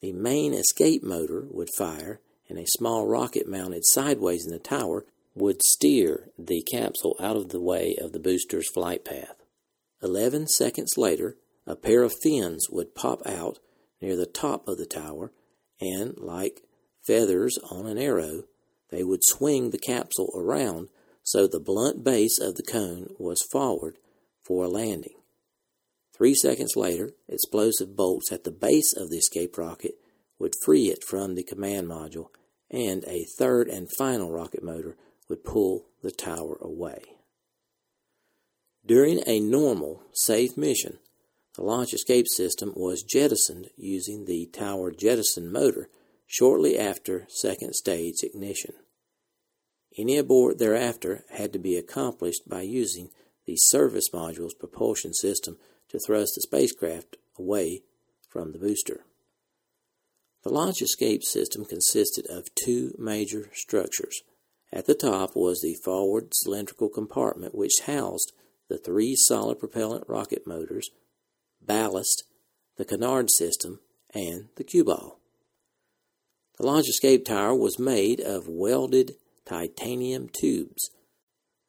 The 0.00 0.12
main 0.12 0.54
escape 0.54 1.02
motor 1.02 1.46
would 1.50 1.70
fire, 1.76 2.20
and 2.48 2.58
a 2.58 2.66
small 2.66 3.06
rocket 3.06 3.48
mounted 3.48 3.82
sideways 3.84 4.46
in 4.46 4.52
the 4.52 4.58
tower 4.58 5.04
would 5.34 5.60
steer 5.62 6.30
the 6.38 6.62
capsule 6.62 7.16
out 7.20 7.36
of 7.36 7.48
the 7.48 7.60
way 7.60 7.96
of 8.00 8.12
the 8.12 8.18
booster's 8.18 8.70
flight 8.70 9.04
path. 9.04 9.36
Eleven 10.02 10.46
seconds 10.46 10.96
later, 10.96 11.36
a 11.66 11.76
pair 11.76 12.02
of 12.02 12.14
fins 12.22 12.68
would 12.70 12.94
pop 12.94 13.26
out 13.26 13.58
near 14.00 14.16
the 14.16 14.26
top 14.26 14.68
of 14.68 14.78
the 14.78 14.86
tower, 14.86 15.32
and, 15.80 16.16
like 16.18 16.62
feathers 17.04 17.58
on 17.70 17.86
an 17.86 17.98
arrow, 17.98 18.44
they 18.90 19.02
would 19.02 19.24
swing 19.24 19.70
the 19.70 19.78
capsule 19.78 20.32
around 20.36 20.88
so 21.30 21.46
the 21.46 21.60
blunt 21.60 22.02
base 22.02 22.38
of 22.40 22.54
the 22.54 22.62
cone 22.62 23.06
was 23.18 23.46
forward 23.52 23.98
for 24.42 24.64
a 24.64 24.68
landing. 24.68 25.16
Three 26.16 26.34
seconds 26.34 26.74
later, 26.74 27.12
explosive 27.28 27.94
bolts 27.94 28.32
at 28.32 28.44
the 28.44 28.50
base 28.50 28.94
of 28.96 29.10
the 29.10 29.18
escape 29.18 29.58
rocket 29.58 29.96
would 30.38 30.54
free 30.64 30.86
it 30.88 31.04
from 31.04 31.34
the 31.34 31.42
command 31.42 31.86
module, 31.86 32.28
and 32.70 33.04
a 33.04 33.26
third 33.38 33.68
and 33.68 33.92
final 33.98 34.30
rocket 34.30 34.62
motor 34.62 34.96
would 35.28 35.44
pull 35.44 35.84
the 36.02 36.10
tower 36.10 36.56
away. 36.62 37.02
During 38.86 39.22
a 39.26 39.38
normal, 39.38 40.04
safe 40.14 40.56
mission, 40.56 40.98
the 41.56 41.62
launch 41.62 41.92
escape 41.92 42.26
system 42.26 42.72
was 42.74 43.02
jettisoned 43.02 43.68
using 43.76 44.24
the 44.24 44.46
tower 44.46 44.92
jettison 44.92 45.52
motor 45.52 45.90
shortly 46.26 46.78
after 46.78 47.26
second 47.28 47.74
stage 47.74 48.22
ignition. 48.22 48.72
Any 49.98 50.16
abort 50.16 50.58
thereafter 50.58 51.24
had 51.28 51.52
to 51.52 51.58
be 51.58 51.76
accomplished 51.76 52.48
by 52.48 52.62
using 52.62 53.10
the 53.46 53.56
service 53.56 54.10
module's 54.14 54.54
propulsion 54.54 55.12
system 55.12 55.58
to 55.88 55.98
thrust 55.98 56.36
the 56.36 56.42
spacecraft 56.42 57.16
away 57.36 57.82
from 58.30 58.52
the 58.52 58.58
booster. 58.58 59.00
The 60.44 60.50
launch 60.50 60.80
escape 60.82 61.24
system 61.24 61.64
consisted 61.64 62.26
of 62.28 62.54
two 62.54 62.94
major 62.96 63.50
structures. 63.52 64.22
At 64.72 64.86
the 64.86 64.94
top 64.94 65.34
was 65.34 65.62
the 65.62 65.74
forward 65.74 66.32
cylindrical 66.32 66.90
compartment, 66.90 67.54
which 67.54 67.80
housed 67.86 68.32
the 68.68 68.78
three 68.78 69.16
solid 69.16 69.58
propellant 69.58 70.04
rocket 70.06 70.46
motors, 70.46 70.90
ballast, 71.60 72.22
the 72.76 72.84
canard 72.84 73.30
system, 73.30 73.80
and 74.14 74.48
the 74.54 74.64
cue 74.64 74.84
ball. 74.84 75.18
The 76.56 76.66
launch 76.66 76.88
escape 76.88 77.24
tower 77.24 77.54
was 77.54 77.80
made 77.80 78.20
of 78.20 78.46
welded 78.46 79.16
titanium 79.48 80.28
tubes. 80.28 80.90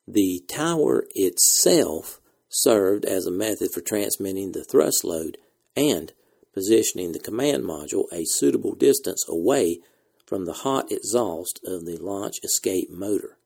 The 0.07 0.43
tower 0.48 1.05
itself 1.15 2.19
served 2.50 3.05
as 3.05 3.25
a 3.25 3.31
method 3.31 3.69
for 3.74 3.81
transmitting 3.81 4.51
the 4.51 4.63
thrust 4.63 5.03
load 5.03 5.38
and 5.75 6.12
positioning 6.53 7.12
the 7.12 7.19
command 7.19 7.63
module 7.63 8.05
a 8.12 8.25
suitable 8.25 8.74
distance 8.74 9.24
away 9.29 9.79
from 10.25 10.45
the 10.45 10.53
hot 10.53 10.91
exhaust 10.91 11.59
of 11.65 11.86
the 11.86 11.98
launch 11.98 12.39
escape 12.43 12.89
motor. 12.89 13.38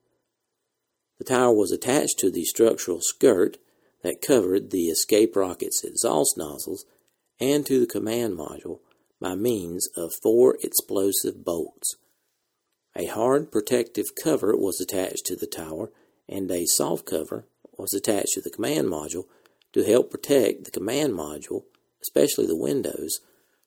The 1.18 1.26
tower 1.26 1.54
was 1.54 1.72
attached 1.72 2.18
to 2.20 2.32
the 2.32 2.44
structural 2.44 3.00
skirt 3.02 3.58
that 4.02 4.22
covered 4.22 4.72
the 4.72 4.88
escape 4.88 5.36
rocket's 5.36 5.84
exhaust 5.84 6.38
nozzles 6.38 6.86
and 7.40 7.66
to 7.66 7.80
the 7.80 7.88
command 7.88 8.38
module 8.38 8.80
by 9.20 9.36
means 9.36 9.88
of 9.96 10.12
four 10.22 10.58
explosive 10.62 11.46
bolts. 11.46 11.96
A 12.96 13.06
hard 13.06 13.52
protective 13.52 14.16
cover 14.16 14.56
was 14.56 14.80
attached 14.80 15.26
to 15.26 15.36
the 15.36 15.48
tower, 15.48 15.92
and 16.28 16.50
a 16.52 16.66
soft 16.66 17.06
cover 17.06 17.46
was 17.78 17.94
attached 17.94 18.34
to 18.34 18.42
the 18.42 18.52
command 18.52 18.88
module 18.88 19.26
to 19.74 19.84
help 19.84 20.12
protect 20.12 20.66
the 20.66 20.72
command 20.72 21.14
module, 21.14 21.64
especially 22.02 22.46
the 22.46 22.56
windows, 22.56 23.20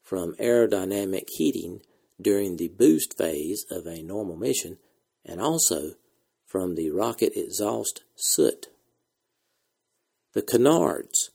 from 0.03 0.37
aerodynamic 0.37 1.29
heating 1.31 1.83
during 2.21 2.57
the 2.57 2.69
boost 2.69 3.19
phase 3.19 3.67
of 3.71 3.87
a 3.87 4.03
normal 4.03 4.37
mission, 4.37 4.79
and 5.25 5.41
also 5.41 5.95
from 6.45 6.77
the 6.77 6.91
rocket 6.91 7.33
exhaust 7.37 8.03
soot. 8.15 8.69
The 10.33 10.43
canards 10.43 11.31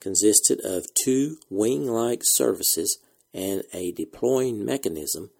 consisted 0.00 0.60
of 0.60 0.86
two 0.94 1.38
wing 1.50 1.86
like 1.86 2.22
surfaces 2.22 2.98
and 3.34 3.64
a 3.72 3.92
deploying 3.92 4.64
mechanism, 4.64 5.30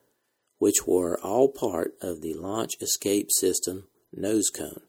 which 0.63 0.87
were 0.87 1.19
all 1.25 1.49
part 1.49 1.93
of 2.01 2.21
the 2.21 2.33
launch 2.35 2.71
escape 2.81 3.33
system 3.33 3.89
nose 4.13 4.49
cone. 4.49 4.83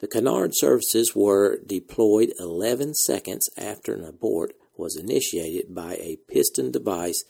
The 0.00 0.08
canard 0.08 0.50
surfaces 0.52 1.12
were 1.14 1.60
deployed 1.64 2.32
11 2.40 2.94
seconds 2.94 3.48
after 3.56 3.94
an 3.94 4.04
abort 4.04 4.52
was 4.76 4.96
initiated 4.96 5.72
by 5.72 5.94
a 5.94 6.18
piston 6.28 6.72
device 6.72 7.22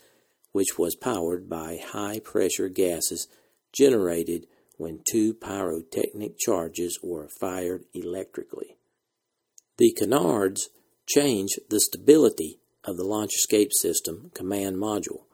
which 0.53 0.79
was 0.79 0.97
powered 0.97 1.47
by 1.51 1.77
high 1.87 2.19
pressure 2.19 2.71
gases 2.71 3.29
generated 3.75 4.47
when 4.79 5.01
two 5.07 5.35
pyrotechnic 5.35 6.39
charges 6.39 6.99
were 7.03 7.29
fired 7.29 7.85
electrically. 7.93 8.79
The 9.77 9.93
canards 9.93 10.71
change 11.07 11.59
the 11.69 11.81
stability 11.81 12.61
of 12.85 12.97
the 12.97 13.05
launch 13.05 13.35
escape 13.35 13.75
system 13.75 14.31
command 14.33 14.77
module. 14.77 15.25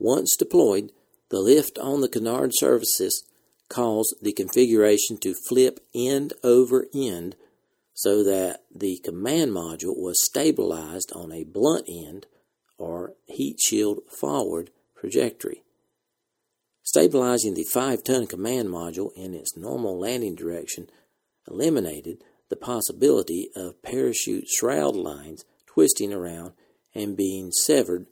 Once 0.00 0.34
deployed, 0.36 0.90
the 1.34 1.40
lift 1.40 1.80
on 1.80 2.00
the 2.00 2.08
canard 2.08 2.52
surfaces 2.54 3.24
caused 3.68 4.14
the 4.22 4.32
configuration 4.32 5.16
to 5.16 5.34
flip 5.34 5.80
end 5.92 6.32
over 6.44 6.86
end 6.94 7.34
so 7.92 8.22
that 8.22 8.60
the 8.72 9.00
command 9.04 9.50
module 9.50 9.96
was 9.96 10.24
stabilized 10.24 11.10
on 11.12 11.32
a 11.32 11.42
blunt 11.42 11.88
end 11.88 12.26
or 12.78 13.14
heat 13.26 13.58
shield 13.60 13.98
forward 14.08 14.70
trajectory. 14.96 15.64
Stabilizing 16.84 17.54
the 17.54 17.64
5 17.64 18.04
ton 18.04 18.28
command 18.28 18.68
module 18.68 19.10
in 19.16 19.34
its 19.34 19.56
normal 19.56 19.98
landing 19.98 20.36
direction 20.36 20.88
eliminated 21.50 22.18
the 22.48 22.54
possibility 22.54 23.50
of 23.56 23.82
parachute 23.82 24.46
shroud 24.46 24.94
lines 24.94 25.44
twisting 25.66 26.12
around 26.12 26.52
and 26.94 27.16
being 27.16 27.50
severed 27.50 28.06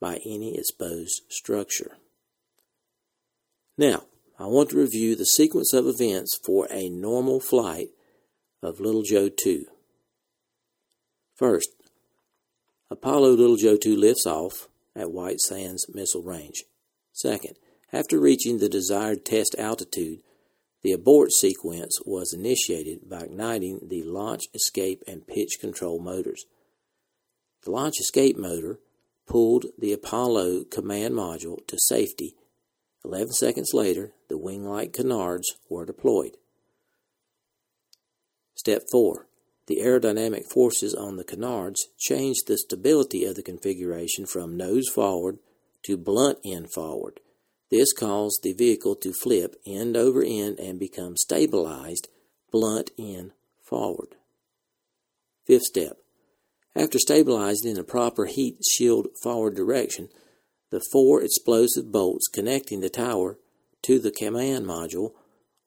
by 0.00 0.20
any 0.24 0.56
exposed 0.56 1.22
structure. 1.28 1.96
Now, 3.78 4.02
I 4.40 4.46
want 4.46 4.70
to 4.70 4.76
review 4.76 5.14
the 5.14 5.24
sequence 5.24 5.72
of 5.72 5.86
events 5.86 6.36
for 6.44 6.66
a 6.68 6.88
normal 6.88 7.38
flight 7.38 7.90
of 8.60 8.80
Little 8.80 9.02
Joe 9.02 9.28
2. 9.28 9.66
First, 11.36 11.70
Apollo 12.90 13.30
Little 13.34 13.56
Joe 13.56 13.76
2 13.76 13.94
lifts 13.96 14.26
off 14.26 14.66
at 14.96 15.12
White 15.12 15.38
Sands 15.38 15.86
Missile 15.94 16.24
Range. 16.24 16.64
Second, 17.12 17.54
after 17.92 18.18
reaching 18.18 18.58
the 18.58 18.68
desired 18.68 19.24
test 19.24 19.54
altitude, 19.56 20.22
the 20.82 20.90
abort 20.90 21.30
sequence 21.30 22.00
was 22.04 22.32
initiated 22.32 23.08
by 23.08 23.20
igniting 23.20 23.78
the 23.88 24.02
launch, 24.02 24.44
escape, 24.54 25.04
and 25.06 25.26
pitch 25.26 25.58
control 25.60 26.00
motors. 26.00 26.46
The 27.62 27.70
launch 27.70 28.00
escape 28.00 28.36
motor 28.36 28.80
pulled 29.28 29.66
the 29.78 29.92
Apollo 29.92 30.64
command 30.64 31.14
module 31.14 31.64
to 31.68 31.78
safety. 31.78 32.34
Eleven 33.04 33.32
seconds 33.32 33.70
later, 33.72 34.12
the 34.28 34.38
wing-like 34.38 34.92
canards 34.92 35.54
were 35.68 35.86
deployed. 35.86 36.36
Step 38.54 38.82
4. 38.90 39.26
The 39.66 39.80
aerodynamic 39.80 40.50
forces 40.50 40.94
on 40.94 41.16
the 41.16 41.24
canards 41.24 41.88
changed 41.98 42.46
the 42.46 42.58
stability 42.58 43.24
of 43.24 43.36
the 43.36 43.42
configuration 43.42 44.26
from 44.26 44.56
nose 44.56 44.88
forward 44.88 45.38
to 45.84 45.96
blunt 45.96 46.38
end 46.44 46.72
forward. 46.72 47.20
This 47.70 47.92
caused 47.92 48.42
the 48.42 48.54
vehicle 48.54 48.96
to 48.96 49.12
flip 49.12 49.56
end 49.66 49.96
over 49.96 50.22
end 50.22 50.58
and 50.58 50.78
become 50.78 51.16
stabilized 51.16 52.08
blunt 52.50 52.90
end 52.98 53.32
forward. 53.62 54.16
Fifth 55.46 55.64
step. 55.64 55.98
After 56.74 56.98
stabilizing 56.98 57.70
in 57.70 57.76
the 57.76 57.84
proper 57.84 58.26
heat 58.26 58.58
shield 58.64 59.08
forward 59.22 59.54
direction, 59.54 60.08
the 60.70 60.84
four 60.92 61.22
explosive 61.22 61.90
bolts 61.90 62.28
connecting 62.28 62.80
the 62.80 62.90
tower 62.90 63.38
to 63.82 63.98
the 63.98 64.10
command 64.10 64.66
module 64.66 65.12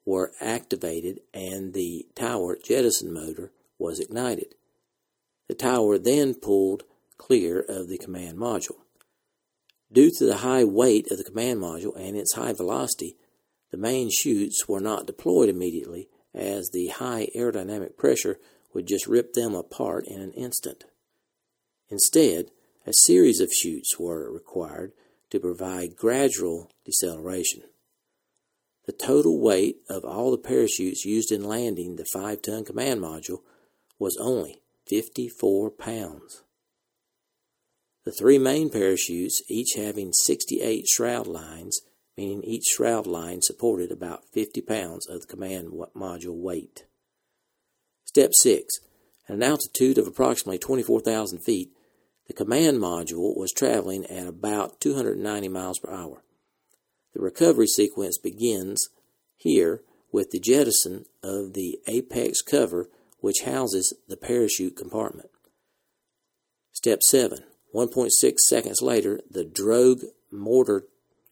were 0.04 0.32
activated 0.40 1.20
and 1.32 1.74
the 1.74 2.06
tower 2.14 2.56
jettison 2.62 3.12
motor 3.12 3.52
was 3.78 4.00
ignited. 4.00 4.54
The 5.48 5.54
tower 5.54 5.98
then 5.98 6.34
pulled 6.34 6.84
clear 7.18 7.60
of 7.60 7.88
the 7.88 7.98
command 7.98 8.38
module. 8.38 8.80
Due 9.92 10.10
to 10.18 10.24
the 10.24 10.38
high 10.38 10.64
weight 10.64 11.10
of 11.10 11.18
the 11.18 11.24
command 11.24 11.60
module 11.60 11.94
and 11.96 12.16
its 12.16 12.34
high 12.34 12.52
velocity, 12.52 13.16
the 13.70 13.76
main 13.76 14.10
chutes 14.10 14.66
were 14.66 14.80
not 14.80 15.06
deployed 15.06 15.48
immediately 15.48 16.08
as 16.34 16.70
the 16.70 16.88
high 16.88 17.28
aerodynamic 17.36 17.96
pressure 17.96 18.38
would 18.72 18.86
just 18.86 19.06
rip 19.06 19.34
them 19.34 19.54
apart 19.54 20.06
in 20.06 20.20
an 20.20 20.32
instant. 20.32 20.84
Instead, 21.90 22.50
a 22.86 22.92
series 22.92 23.40
of 23.40 23.52
chutes 23.52 23.98
were 23.98 24.32
required 24.32 24.92
to 25.30 25.38
provide 25.38 25.96
gradual 25.96 26.70
deceleration. 26.84 27.62
The 28.86 28.92
total 28.92 29.40
weight 29.40 29.76
of 29.88 30.04
all 30.04 30.30
the 30.32 30.38
parachutes 30.38 31.04
used 31.04 31.30
in 31.30 31.44
landing 31.44 31.96
the 31.96 32.04
5 32.12 32.42
ton 32.42 32.64
command 32.64 33.00
module 33.00 33.42
was 33.98 34.18
only 34.20 34.60
54 34.88 35.70
pounds. 35.70 36.42
The 38.04 38.12
three 38.12 38.38
main 38.38 38.68
parachutes, 38.68 39.42
each 39.48 39.74
having 39.76 40.12
68 40.12 40.86
shroud 40.88 41.28
lines, 41.28 41.80
meaning 42.16 42.42
each 42.42 42.64
shroud 42.64 43.06
line 43.06 43.42
supported 43.42 43.92
about 43.92 44.24
50 44.32 44.60
pounds 44.62 45.08
of 45.08 45.20
the 45.20 45.26
command 45.28 45.68
module 45.96 46.34
weight. 46.34 46.84
Step 48.04 48.32
6. 48.34 48.80
At 49.28 49.36
an 49.36 49.42
altitude 49.44 49.98
of 49.98 50.08
approximately 50.08 50.58
24,000 50.58 51.38
feet, 51.38 51.70
the 52.26 52.32
command 52.32 52.78
module 52.78 53.36
was 53.36 53.52
traveling 53.52 54.06
at 54.06 54.26
about 54.26 54.80
290 54.80 55.48
miles 55.48 55.78
per 55.78 55.92
hour. 55.92 56.22
The 57.14 57.20
recovery 57.20 57.66
sequence 57.66 58.18
begins 58.18 58.88
here 59.36 59.82
with 60.10 60.30
the 60.30 60.40
jettison 60.40 61.06
of 61.22 61.54
the 61.54 61.78
apex 61.86 62.42
cover 62.42 62.88
which 63.20 63.42
houses 63.44 63.94
the 64.08 64.16
parachute 64.16 64.76
compartment. 64.76 65.30
Step 66.72 67.02
7. 67.02 67.38
1.6 67.74 68.10
seconds 68.48 68.82
later, 68.82 69.20
the 69.30 69.44
drogue 69.44 70.02
mortar 70.30 70.84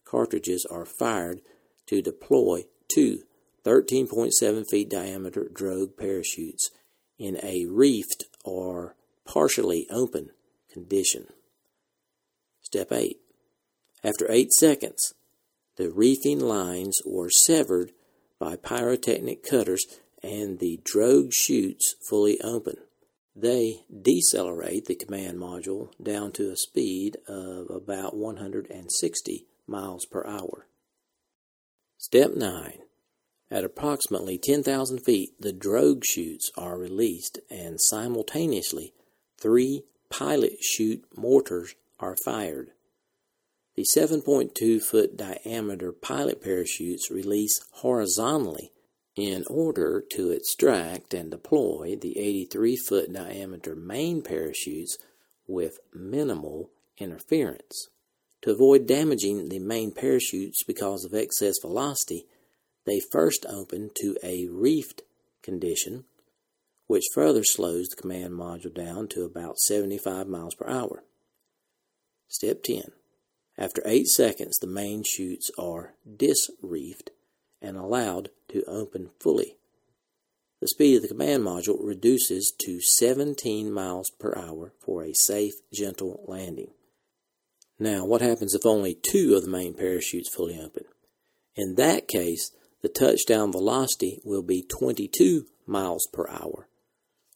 cartridges 0.04 0.66
are 0.70 0.86
fired 0.86 1.40
to 1.86 2.00
deploy 2.00 2.64
two 2.88 3.22
13.7 3.64 4.64
feet 4.70 4.88
diameter 4.88 5.48
drogue 5.52 5.96
parachutes 5.98 6.70
in 7.18 7.38
a 7.42 7.66
reefed 7.66 8.24
or 8.42 8.94
partially 9.26 9.86
open 9.90 10.30
condition. 10.72 11.26
Step 12.62 12.92
8. 12.92 13.18
After 14.02 14.30
8 14.30 14.52
seconds, 14.52 15.14
the 15.76 15.90
reefing 15.90 16.40
lines 16.40 16.98
were 17.04 17.30
severed 17.30 17.92
by 18.38 18.56
pyrotechnic 18.56 19.42
cutters 19.42 19.86
and 20.22 20.58
the 20.58 20.80
drogue 20.84 21.32
chutes 21.32 21.94
fully 22.08 22.40
open. 22.42 22.76
They 23.34 23.84
decelerate 23.90 24.86
the 24.86 24.94
command 24.94 25.38
module 25.38 25.90
down 26.02 26.32
to 26.32 26.50
a 26.50 26.56
speed 26.56 27.16
of 27.28 27.70
about 27.70 28.16
160 28.16 29.46
miles 29.66 30.04
per 30.06 30.26
hour. 30.26 30.66
Step 31.96 32.34
9. 32.34 32.78
At 33.50 33.64
approximately 33.64 34.38
10,000 34.38 35.00
feet, 35.00 35.30
the 35.40 35.52
drogue 35.52 36.04
chutes 36.04 36.50
are 36.56 36.78
released, 36.78 37.40
and 37.50 37.80
simultaneously, 37.80 38.94
three 39.38 39.84
pilot 40.10 40.62
chute 40.62 41.04
mortars 41.16 41.74
are 41.98 42.16
fired. 42.24 42.72
The 43.76 43.86
7.2 43.96 44.82
foot 44.82 45.16
diameter 45.16 45.92
pilot 45.92 46.42
parachutes 46.42 47.10
release 47.10 47.60
horizontally 47.70 48.72
in 49.16 49.44
order 49.48 50.04
to 50.12 50.30
extract 50.30 51.14
and 51.14 51.30
deploy 51.30 51.96
the 52.00 52.18
83 52.18 52.76
foot 52.76 53.12
diameter 53.12 53.74
main 53.74 54.22
parachutes 54.22 54.98
with 55.46 55.78
minimal 55.94 56.70
interference. 56.98 57.88
To 58.42 58.52
avoid 58.52 58.86
damaging 58.86 59.48
the 59.48 59.58
main 59.58 59.92
parachutes 59.92 60.64
because 60.64 61.04
of 61.04 61.14
excess 61.14 61.56
velocity, 61.60 62.26
they 62.86 63.00
first 63.12 63.44
open 63.48 63.90
to 64.00 64.16
a 64.22 64.46
reefed 64.48 65.02
condition, 65.42 66.04
which 66.90 67.06
further 67.14 67.44
slows 67.44 67.86
the 67.86 67.94
command 67.94 68.32
module 68.34 68.74
down 68.74 69.06
to 69.06 69.22
about 69.22 69.60
75 69.60 70.26
miles 70.26 70.56
per 70.56 70.66
hour. 70.68 71.04
Step 72.26 72.64
10. 72.64 72.82
After 73.56 73.80
8 73.84 74.08
seconds, 74.08 74.58
the 74.58 74.66
main 74.66 75.04
chutes 75.04 75.52
are 75.56 75.94
disreefed 76.04 77.10
and 77.62 77.76
allowed 77.76 78.30
to 78.48 78.64
open 78.64 79.10
fully. 79.20 79.56
The 80.60 80.66
speed 80.66 80.96
of 80.96 81.02
the 81.02 81.08
command 81.08 81.44
module 81.44 81.78
reduces 81.80 82.52
to 82.58 82.80
17 82.80 83.70
miles 83.72 84.10
per 84.18 84.36
hour 84.36 84.72
for 84.80 85.04
a 85.04 85.14
safe, 85.14 85.54
gentle 85.72 86.24
landing. 86.26 86.72
Now, 87.78 88.04
what 88.04 88.20
happens 88.20 88.52
if 88.52 88.66
only 88.66 88.96
two 89.00 89.36
of 89.36 89.44
the 89.44 89.48
main 89.48 89.74
parachutes 89.74 90.34
fully 90.34 90.58
open? 90.60 90.86
In 91.54 91.76
that 91.76 92.08
case, 92.08 92.50
the 92.82 92.88
touchdown 92.88 93.52
velocity 93.52 94.20
will 94.24 94.42
be 94.42 94.66
22 94.68 95.46
miles 95.68 96.08
per 96.12 96.28
hour, 96.28 96.66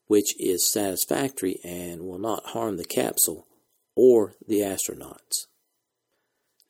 which 0.07 0.39
is 0.41 0.71
satisfactory 0.71 1.59
and 1.65 2.03
will 2.03 2.19
not 2.19 2.47
harm 2.47 2.77
the 2.77 2.85
capsule 2.85 3.47
or 3.95 4.35
the 4.47 4.61
astronauts. 4.61 5.47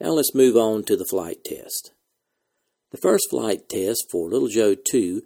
Now 0.01 0.11
let's 0.11 0.35
move 0.35 0.57
on 0.57 0.85
to 0.85 0.97
the 0.97 1.05
flight 1.05 1.45
test. 1.45 1.93
The 2.91 2.99
first 2.99 3.31
flight 3.31 3.69
test 3.69 4.07
for 4.11 4.29
Little 4.29 4.49
Joe 4.49 4.75
2 4.75 5.23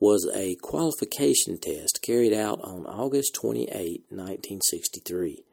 was 0.00 0.28
a 0.34 0.56
qualification 0.56 1.58
test 1.58 2.00
carried 2.02 2.32
out 2.32 2.60
on 2.62 2.86
August 2.86 3.34
28, 3.34 4.04
1963. 4.08 5.44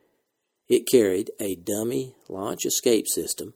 It 0.67 0.87
carried 0.91 1.31
a 1.39 1.55
dummy 1.55 2.15
launch 2.27 2.65
escape 2.65 3.07
system, 3.07 3.53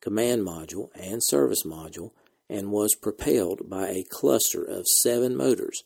command 0.00 0.42
module, 0.42 0.88
and 0.94 1.22
service 1.22 1.64
module 1.64 2.10
and 2.48 2.70
was 2.70 2.94
propelled 2.94 3.70
by 3.70 3.88
a 3.88 4.04
cluster 4.10 4.62
of 4.62 4.86
seven 4.86 5.34
motors, 5.36 5.84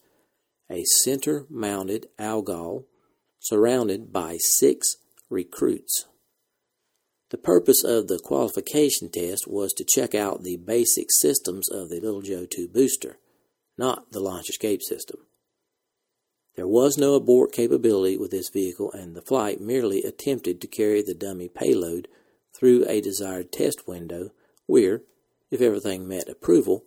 a 0.71 0.85
center 0.85 1.47
mounted 1.49 2.09
Algol 2.19 2.87
surrounded 3.39 4.13
by 4.13 4.39
six 4.39 4.97
recruits. 5.31 6.07
The 7.31 7.39
purpose 7.39 7.83
of 7.85 8.07
the 8.07 8.19
qualification 8.19 9.11
test 9.11 9.49
was 9.49 9.73
to 9.75 9.85
check 9.85 10.15
out 10.15 10.43
the 10.43 10.57
basic 10.57 11.09
systems 11.11 11.69
of 11.69 11.89
the 11.89 12.01
Little 12.01 12.23
Joe 12.23 12.47
2 12.47 12.69
booster, 12.69 13.19
not 13.77 14.13
the 14.13 14.21
launch 14.21 14.49
escape 14.49 14.83
system. 14.83 15.19
There 16.55 16.69
was 16.69 16.97
no 16.97 17.15
abort 17.15 17.53
capability 17.53 18.17
with 18.17 18.31
this 18.31 18.49
vehicle, 18.49 18.91
and 18.93 19.15
the 19.15 19.23
flight 19.23 19.61
merely 19.61 20.03
attempted 20.03 20.61
to 20.61 20.67
carry 20.67 21.03
the 21.03 21.15
dummy 21.15 21.49
payload 21.49 22.09
through 22.55 22.87
a 22.89 23.01
desired 23.01 23.53
test 23.53 23.87
window 23.87 24.31
where, 24.67 25.03
if 25.51 25.61
everything 25.61 26.09
met 26.09 26.29
approval, 26.29 26.85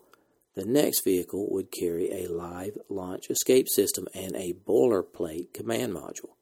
the 0.59 0.65
next 0.65 1.05
vehicle 1.05 1.47
would 1.49 1.71
carry 1.71 2.11
a 2.11 2.27
live 2.27 2.77
launch 2.89 3.29
escape 3.29 3.69
system 3.69 4.07
and 4.13 4.35
a 4.35 4.53
boilerplate 4.67 5.53
command 5.53 5.93
module. 5.93 6.35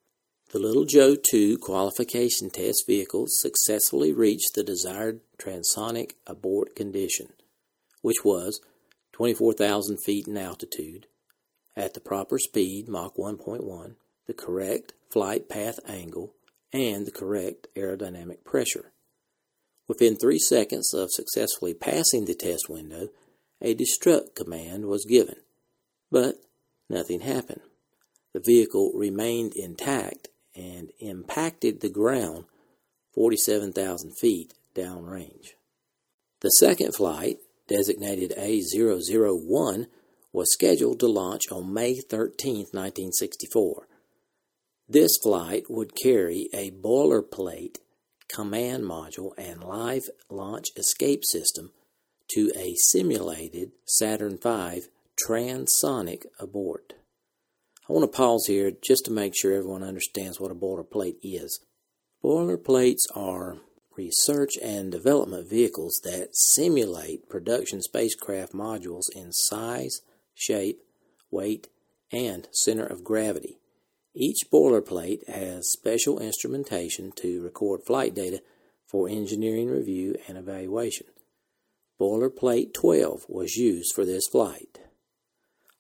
The 0.52 0.58
Little 0.60 0.86
Joe 0.86 1.16
2 1.16 1.60
qualification 1.60 2.50
test 2.50 2.86
vehicle 2.88 3.26
successfully 3.28 4.12
reached 4.12 4.56
the 4.56 4.64
desired 4.64 5.20
transonic 5.38 6.14
abort 6.26 6.76
condition, 6.76 7.34
which 8.02 8.24
was 8.24 8.60
24,000 9.12 9.98
feet 10.04 10.28
in 10.28 10.36
altitude, 10.36 11.06
at 11.76 11.94
the 11.94 12.00
proper 12.00 12.40
speed, 12.40 12.88
Mach 12.88 13.18
1.1, 13.18 13.96
the 14.26 14.34
correct 14.34 14.94
flight 15.12 15.48
path 15.48 15.80
angle, 15.88 16.34
and 16.74 17.06
the 17.06 17.12
correct 17.12 17.68
aerodynamic 17.76 18.44
pressure. 18.44 18.94
Within 19.88 20.16
three 20.16 20.40
seconds 20.40 20.92
of 20.94 21.12
successfully 21.12 21.76
passing 21.76 22.26
the 22.26 22.34
test 22.34 22.68
window, 22.68 23.10
a 23.62 23.76
destruct 23.76 24.36
command 24.36 24.86
was 24.86 25.06
given, 25.06 25.38
but 26.12 26.36
nothing 26.90 27.22
happened. 27.22 27.62
The 28.34 28.42
vehicle 28.46 28.92
remained 28.94 29.54
intact 29.56 30.30
and 30.56 30.92
impacted 31.00 31.82
the 31.82 31.90
ground 31.90 32.46
47,000 33.14 34.12
feet 34.20 34.54
downrange. 34.76 35.54
The 36.42 36.50
second 36.50 36.94
flight, 36.94 37.38
designated 37.68 38.34
A001, 38.38 39.88
was 40.32 40.54
scheduled 40.54 41.00
to 41.00 41.08
launch 41.08 41.44
on 41.52 41.74
May 41.74 42.00
13, 42.00 42.68
1964. 42.72 43.88
This 44.88 45.18
flight 45.22 45.64
would 45.68 45.96
carry 45.96 46.48
a 46.54 46.72
boilerplate 46.72 47.78
command 48.30 48.84
module 48.84 49.32
and 49.38 49.64
live 49.64 50.10
launch 50.30 50.68
escape 50.76 51.24
system 51.26 51.72
to 52.32 52.52
a 52.56 52.76
simulated 52.76 53.72
Saturn 53.86 54.38
V 54.38 54.84
transonic 55.28 56.26
abort. 56.40 56.94
I 57.90 57.94
want 57.94 58.12
to 58.12 58.18
pause 58.18 58.46
here 58.48 58.72
just 58.72 59.06
to 59.06 59.12
make 59.12 59.34
sure 59.36 59.54
everyone 59.54 59.84
understands 59.84 60.40
what 60.40 60.52
a 60.52 60.56
boilerplate 60.56 61.16
is. 61.24 61.60
Boilerplates 62.24 63.04
are 63.16 63.58
research 63.98 64.58
and 64.62 64.92
development 64.92 65.50
vehicles 65.50 66.02
that 66.04 66.30
simulate 66.34 67.30
production 67.30 67.82
spacecraft 67.82 68.54
modules 68.54 69.06
in 69.16 69.32
size, 69.32 70.02
shape, 70.36 70.80
weight, 71.32 71.68
and 72.12 72.48
center 72.52 72.86
of 72.86 73.04
gravity. 73.04 73.58
Each 74.14 74.50
boilerplate 74.52 75.28
has 75.30 75.72
special 75.72 76.20
instrumentation 76.20 77.12
to 77.18 77.42
record 77.42 77.82
flight 77.86 78.14
data 78.16 78.42
for 78.86 79.08
engineering 79.08 79.70
review 79.70 80.16
and 80.28 80.38
evaluation. 80.38 81.08
Boilerplate 82.00 82.74
12 82.74 83.26
was 83.28 83.56
used 83.56 83.94
for 83.94 84.06
this 84.06 84.28
flight. 84.32 84.80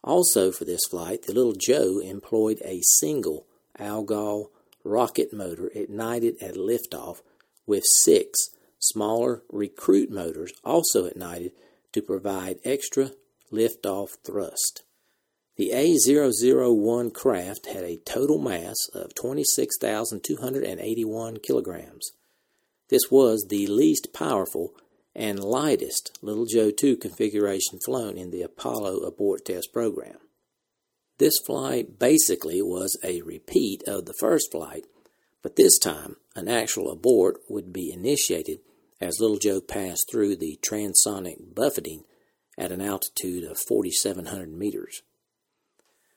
Also, 0.03 0.51
for 0.51 0.65
this 0.65 0.85
flight, 0.89 1.23
the 1.23 1.33
Little 1.33 1.53
Joe 1.53 1.99
employed 1.99 2.61
a 2.63 2.81
single 2.99 3.45
Algol 3.77 4.51
rocket 4.83 5.33
motor 5.33 5.69
ignited 5.75 6.41
at 6.41 6.55
liftoff 6.55 7.21
with 7.65 7.83
six 7.85 8.49
smaller 8.79 9.43
recruit 9.51 10.09
motors 10.09 10.53
also 10.63 11.05
ignited 11.05 11.51
to 11.91 12.01
provide 12.01 12.59
extra 12.63 13.11
liftoff 13.51 14.17
thrust. 14.23 14.83
The 15.57 15.71
A001 15.73 17.13
craft 17.13 17.65
had 17.65 17.83
a 17.83 17.97
total 17.97 18.37
mass 18.37 18.77
of 18.93 19.13
26,281 19.15 21.37
kilograms. 21.37 22.11
This 22.89 23.09
was 23.09 23.47
the 23.49 23.65
least 23.67 24.13
powerful 24.13 24.73
and 25.17 25.43
lightest 25.43 26.17
Little 26.21 26.45
Joe 26.45 26.69
2 26.69 26.95
configuration 26.95 27.79
flown 27.83 28.17
in 28.17 28.29
the 28.29 28.43
Apollo 28.43 28.99
abort 28.99 29.45
test 29.45 29.73
program. 29.73 30.19
This 31.17 31.39
flight 31.43 31.97
basically 31.97 32.61
was 32.61 32.95
a 33.03 33.23
repeat 33.23 33.81
of 33.87 34.05
the 34.05 34.13
first 34.19 34.51
flight, 34.51 34.85
but 35.41 35.55
this 35.55 35.79
time 35.79 36.17
an 36.35 36.47
actual 36.47 36.91
abort 36.91 37.37
would 37.49 37.73
be 37.73 37.91
initiated 37.91 38.59
as 39.01 39.19
Little 39.19 39.39
Joe 39.39 39.59
passed 39.59 40.05
through 40.11 40.35
the 40.35 40.59
transonic 40.61 41.55
buffeting 41.55 42.03
at 42.55 42.71
an 42.71 42.81
altitude 42.81 43.43
of 43.43 43.57
4,700 43.67 44.51
meters. 44.51 45.01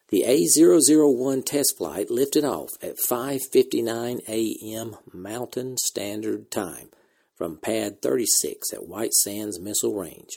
The 0.09 0.25
A001 0.27 1.47
test 1.47 1.79
flight 1.79 2.11
lifted 2.11 2.45
off 2.45 2.71
at 2.83 2.97
5:59 3.09 4.21
a.m. 4.29 4.97
Mountain 5.13 5.77
Standard 5.79 6.51
Time 6.51 6.91
from 7.41 7.57
Pad 7.57 8.03
36 8.03 8.71
at 8.75 8.87
White 8.87 9.15
Sands 9.15 9.59
Missile 9.59 9.95
Range. 9.95 10.29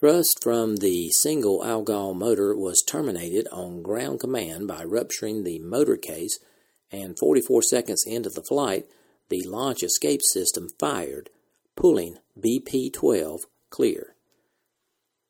Thrust 0.00 0.38
from 0.42 0.76
the 0.76 1.10
single 1.10 1.62
Algol 1.62 2.14
motor 2.14 2.56
was 2.56 2.82
terminated 2.88 3.46
on 3.52 3.82
ground 3.82 4.20
command 4.20 4.66
by 4.66 4.82
rupturing 4.82 5.44
the 5.44 5.58
motor 5.58 5.98
case, 5.98 6.38
and 6.90 7.18
44 7.18 7.60
seconds 7.64 8.02
into 8.06 8.30
the 8.30 8.42
flight, 8.48 8.86
the 9.28 9.42
launch 9.42 9.82
escape 9.82 10.22
system 10.32 10.68
fired, 10.80 11.28
pulling 11.76 12.16
BP 12.40 12.94
12 12.94 13.42
clear. 13.68 14.14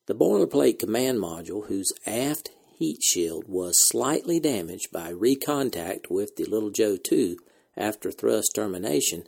The 0.07 0.15
boilerplate 0.15 0.79
command 0.79 1.19
module, 1.19 1.67
whose 1.67 1.93
aft 2.07 2.51
heat 2.79 3.03
shield 3.03 3.49
was 3.49 3.75
slightly 3.89 4.39
damaged 4.39 4.93
by 4.93 5.13
recontact 5.13 6.11
with 6.11 6.37
the 6.37 6.45
Little 6.45 6.71
Joe 6.71 6.97
2 6.97 7.39
after 7.77 8.13
thrust 8.13 8.53
termination, 8.55 9.25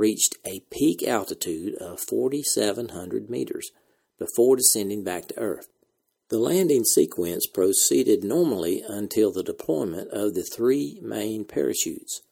reached 0.00 0.38
a 0.46 0.60
peak 0.70 1.06
altitude 1.06 1.74
of 1.74 2.00
4,700 2.00 3.28
meters 3.28 3.70
before 4.18 4.56
descending 4.56 5.04
back 5.04 5.28
to 5.28 5.38
Earth. 5.38 5.68
The 6.30 6.38
landing 6.38 6.84
sequence 6.84 7.46
proceeded 7.46 8.24
normally 8.24 8.82
until 8.88 9.30
the 9.30 9.42
deployment 9.42 10.08
of 10.10 10.32
the 10.34 10.42
three 10.42 10.98
main 11.02 11.44
parachutes. 11.44 12.22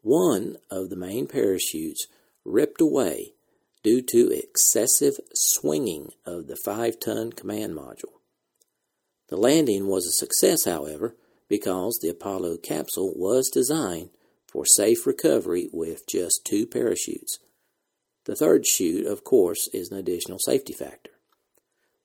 One 0.00 0.56
of 0.70 0.88
the 0.88 0.96
main 0.96 1.26
parachutes 1.26 2.06
ripped 2.42 2.80
away 2.80 3.34
due 3.82 4.00
to 4.00 4.30
excessive 4.30 5.20
swinging 5.34 6.12
of 6.24 6.46
the 6.46 6.56
5 6.64 6.98
ton 7.00 7.32
command 7.32 7.76
module. 7.76 8.20
The 9.28 9.36
landing 9.36 9.88
was 9.88 10.06
a 10.06 10.12
success, 10.12 10.64
however, 10.64 11.16
because 11.48 11.98
the 12.00 12.08
Apollo 12.08 12.58
capsule 12.62 13.12
was 13.14 13.50
designed 13.52 14.08
for 14.54 14.64
safe 14.64 15.04
recovery 15.04 15.68
with 15.72 16.06
just 16.06 16.44
two 16.44 16.64
parachutes. 16.64 17.40
The 18.24 18.36
third 18.36 18.64
chute, 18.64 19.04
of 19.04 19.24
course, 19.24 19.68
is 19.74 19.90
an 19.90 19.98
additional 19.98 20.38
safety 20.38 20.72
factor. 20.72 21.10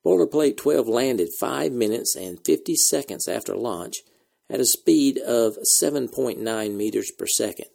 Boilerplate 0.03 0.57
12 0.57 0.87
landed 0.87 1.29
5 1.39 1.71
minutes 1.71 2.15
and 2.15 2.43
50 2.43 2.75
seconds 2.75 3.27
after 3.27 3.55
launch 3.55 3.97
at 4.49 4.59
a 4.59 4.65
speed 4.65 5.19
of 5.19 5.59
7.9 5.79 6.75
meters 6.75 7.11
per 7.11 7.27
second, 7.27 7.67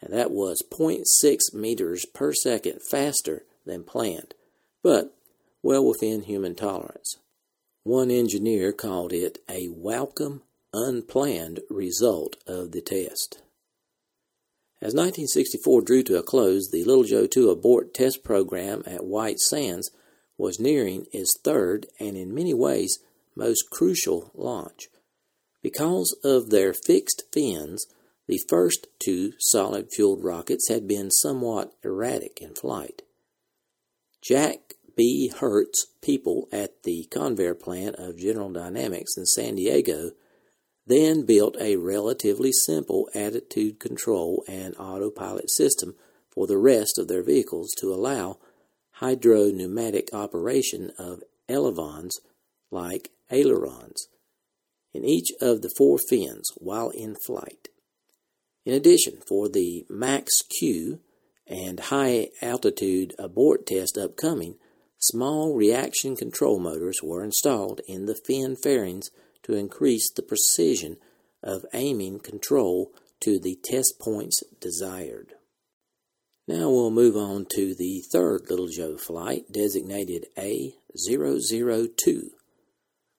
and 0.00 0.14
that 0.14 0.30
was 0.30 0.62
0.6 0.70 1.52
meters 1.52 2.06
per 2.06 2.32
second 2.32 2.80
faster 2.88 3.42
than 3.66 3.82
planned, 3.82 4.34
but 4.80 5.12
well 5.60 5.84
within 5.84 6.22
human 6.22 6.54
tolerance. 6.54 7.16
One 7.82 8.12
engineer 8.12 8.72
called 8.72 9.12
it 9.12 9.38
a 9.48 9.68
welcome, 9.70 10.42
unplanned 10.72 11.60
result 11.68 12.36
of 12.46 12.70
the 12.70 12.80
test. 12.80 13.42
As 14.82 14.94
1964 14.94 15.82
drew 15.82 16.02
to 16.04 16.18
a 16.18 16.22
close, 16.22 16.70
the 16.70 16.84
Little 16.84 17.04
Joe 17.04 17.26
2 17.26 17.50
abort 17.50 17.92
test 17.92 18.24
program 18.24 18.82
at 18.86 19.04
White 19.04 19.38
Sands 19.38 19.90
was 20.38 20.58
nearing 20.58 21.06
its 21.12 21.38
third 21.38 21.86
and 21.98 22.16
in 22.16 22.34
many 22.34 22.54
ways 22.54 22.98
most 23.36 23.68
crucial 23.70 24.30
launch. 24.34 24.88
Because 25.62 26.16
of 26.24 26.48
their 26.48 26.72
fixed 26.72 27.24
fins, 27.30 27.86
the 28.26 28.40
first 28.48 28.86
two 28.98 29.34
solid 29.38 29.88
fueled 29.92 30.24
rockets 30.24 30.68
had 30.70 30.88
been 30.88 31.10
somewhat 31.10 31.74
erratic 31.84 32.40
in 32.40 32.54
flight. 32.54 33.02
Jack 34.22 34.74
B. 34.96 35.28
Hertz 35.28 35.88
people 36.00 36.48
at 36.50 36.84
the 36.84 37.06
Convair 37.10 37.58
plant 37.58 37.96
of 37.96 38.16
General 38.16 38.50
Dynamics 38.50 39.16
in 39.18 39.26
San 39.26 39.56
Diego 39.56 40.12
then 40.90 41.24
built 41.24 41.56
a 41.60 41.76
relatively 41.76 42.52
simple 42.52 43.08
attitude 43.14 43.78
control 43.78 44.44
and 44.48 44.74
autopilot 44.78 45.50
system 45.50 45.94
for 46.30 46.46
the 46.46 46.58
rest 46.58 46.98
of 46.98 47.08
their 47.08 47.22
vehicles 47.22 47.70
to 47.78 47.92
allow 47.92 48.38
hydropneumatic 48.92 50.08
operation 50.12 50.90
of 50.98 51.22
elevons 51.48 52.18
like 52.70 53.10
ailerons 53.30 54.08
in 54.92 55.04
each 55.04 55.30
of 55.40 55.62
the 55.62 55.70
four 55.76 55.98
fins 56.08 56.50
while 56.56 56.90
in 56.90 57.14
flight. 57.26 57.68
In 58.64 58.74
addition, 58.74 59.18
for 59.26 59.48
the 59.48 59.86
Max 59.88 60.42
Q 60.42 61.00
and 61.46 61.80
high 61.80 62.28
altitude 62.42 63.14
abort 63.18 63.66
test 63.66 63.96
upcoming, 63.96 64.56
small 64.98 65.54
reaction 65.54 66.14
control 66.14 66.58
motors 66.58 67.00
were 67.02 67.24
installed 67.24 67.80
in 67.88 68.06
the 68.06 68.14
fin 68.26 68.56
fairings 68.56 69.10
to 69.42 69.54
increase 69.54 70.10
the 70.10 70.22
precision 70.22 70.96
of 71.42 71.64
aiming 71.72 72.20
control 72.20 72.92
to 73.20 73.38
the 73.38 73.58
test 73.64 73.98
points 74.00 74.42
desired. 74.60 75.34
Now 76.48 76.68
we'll 76.70 76.90
move 76.90 77.16
on 77.16 77.46
to 77.54 77.74
the 77.74 78.02
third 78.12 78.50
Little 78.50 78.68
Joe 78.68 78.96
flight, 78.96 79.52
designated 79.52 80.26
A002. 80.36 82.30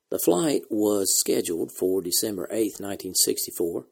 The 0.10 0.20
flight 0.20 0.64
was 0.70 1.18
scheduled 1.18 1.72
for 1.72 2.02
December 2.02 2.48
8, 2.52 2.82
1964, 2.82 3.86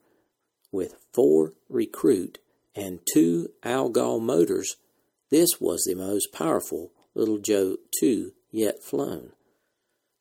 with 0.71 0.95
four 1.13 1.53
recruit 1.69 2.39
and 2.75 2.99
two 3.13 3.49
Algol 3.63 4.19
motors. 4.19 4.75
This 5.31 5.61
was 5.61 5.83
the 5.83 5.95
most 5.95 6.33
powerful 6.33 6.91
Little 7.15 7.37
Joe 7.37 7.77
2 7.99 8.33
yet 8.51 8.83
flown. 8.83 9.31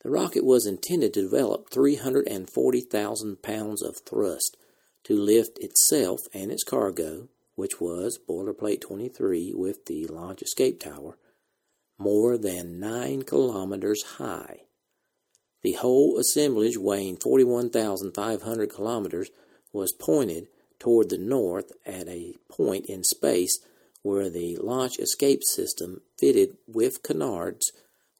The 0.02 0.10
rocket 0.10 0.44
was 0.44 0.66
intended 0.66 1.14
to 1.14 1.22
develop 1.22 1.70
340,000 1.70 3.42
pounds 3.42 3.82
of 3.82 3.98
thrust 3.98 4.56
to 5.04 5.14
lift 5.14 5.58
itself 5.58 6.20
and 6.32 6.52
its 6.52 6.62
cargo, 6.62 7.28
which 7.56 7.80
was 7.80 8.18
boilerplate 8.18 8.80
23 8.80 9.52
with 9.54 9.86
the 9.86 10.06
launch 10.06 10.42
escape 10.42 10.78
tower, 10.78 11.18
more 11.98 12.38
than 12.38 12.78
9 12.78 13.22
kilometers 13.22 14.02
high. 14.18 14.62
The 15.62 15.72
whole 15.72 16.16
assemblage, 16.18 16.78
weighing 16.78 17.16
41,500 17.16 18.70
kilometers, 18.70 19.30
was 19.72 19.92
pointed 19.92 20.46
toward 20.78 21.10
the 21.10 21.18
north 21.18 21.72
at 21.84 22.06
a 22.08 22.36
point 22.48 22.86
in 22.86 23.02
space 23.02 23.58
where 24.02 24.30
the 24.30 24.56
launch 24.58 24.98
escape 25.00 25.42
system 25.42 26.02
fitted 26.16 26.56
with 26.68 27.02
canards 27.02 27.72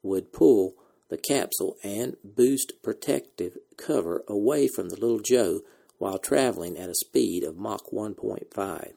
would 0.03 0.33
pull 0.33 0.75
the 1.09 1.17
capsule 1.17 1.77
and 1.83 2.17
boost 2.23 2.83
protective 2.83 3.57
cover 3.77 4.23
away 4.29 4.69
from 4.69 4.89
the 4.89 5.01
little 5.01 5.21
Joe 5.21 5.61
while 5.99 6.19
traveling 6.19 6.77
at 6.77 6.91
a 6.91 6.95
speed 6.95 7.43
of 7.43 7.57
Mach 7.57 7.91
1.5. 7.91 8.93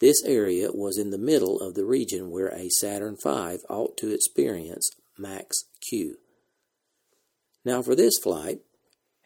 This 0.00 0.22
area 0.24 0.70
was 0.72 0.98
in 0.98 1.10
the 1.10 1.18
middle 1.18 1.60
of 1.60 1.74
the 1.74 1.84
region 1.84 2.30
where 2.30 2.48
a 2.48 2.68
Saturn 2.68 3.16
V 3.16 3.58
ought 3.68 3.96
to 3.98 4.12
experience 4.12 4.90
Max 5.16 5.64
Q. 5.88 6.16
Now, 7.64 7.80
for 7.80 7.94
this 7.94 8.18
flight, 8.22 8.60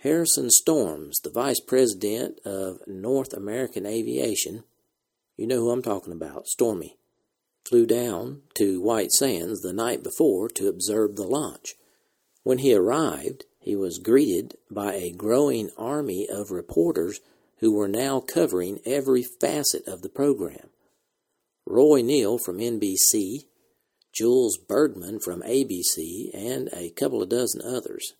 Harrison 0.02 0.50
Storms, 0.50 1.18
the 1.24 1.30
Vice 1.30 1.58
President 1.58 2.38
of 2.44 2.78
North 2.86 3.32
American 3.32 3.84
Aviation, 3.84 4.62
you 5.36 5.46
know 5.46 5.56
who 5.56 5.70
I'm 5.70 5.82
talking 5.82 6.12
about, 6.12 6.46
Stormy, 6.46 6.97
flew 7.64 7.86
down 7.86 8.42
to 8.54 8.80
White 8.80 9.12
Sands 9.12 9.60
the 9.60 9.72
night 9.72 10.02
before 10.02 10.48
to 10.50 10.68
observe 10.68 11.16
the 11.16 11.26
launch. 11.26 11.74
When 12.42 12.58
he 12.58 12.74
arrived, 12.74 13.44
he 13.58 13.76
was 13.76 13.98
greeted 13.98 14.56
by 14.70 14.94
a 14.94 15.12
growing 15.12 15.70
army 15.76 16.26
of 16.28 16.50
reporters 16.50 17.20
who 17.58 17.72
were 17.72 17.88
now 17.88 18.20
covering 18.20 18.80
every 18.86 19.22
facet 19.22 19.86
of 19.86 20.02
the 20.02 20.08
program. 20.08 20.70
Roy 21.66 22.00
Neal 22.00 22.38
from 22.38 22.58
NBC, 22.58 23.44
Jules 24.14 24.56
Bergman 24.56 25.20
from 25.20 25.42
ABC, 25.42 26.30
and 26.32 26.70
a 26.72 26.90
couple 26.90 27.22
of 27.22 27.28
dozen 27.28 27.60
others. 27.62 28.14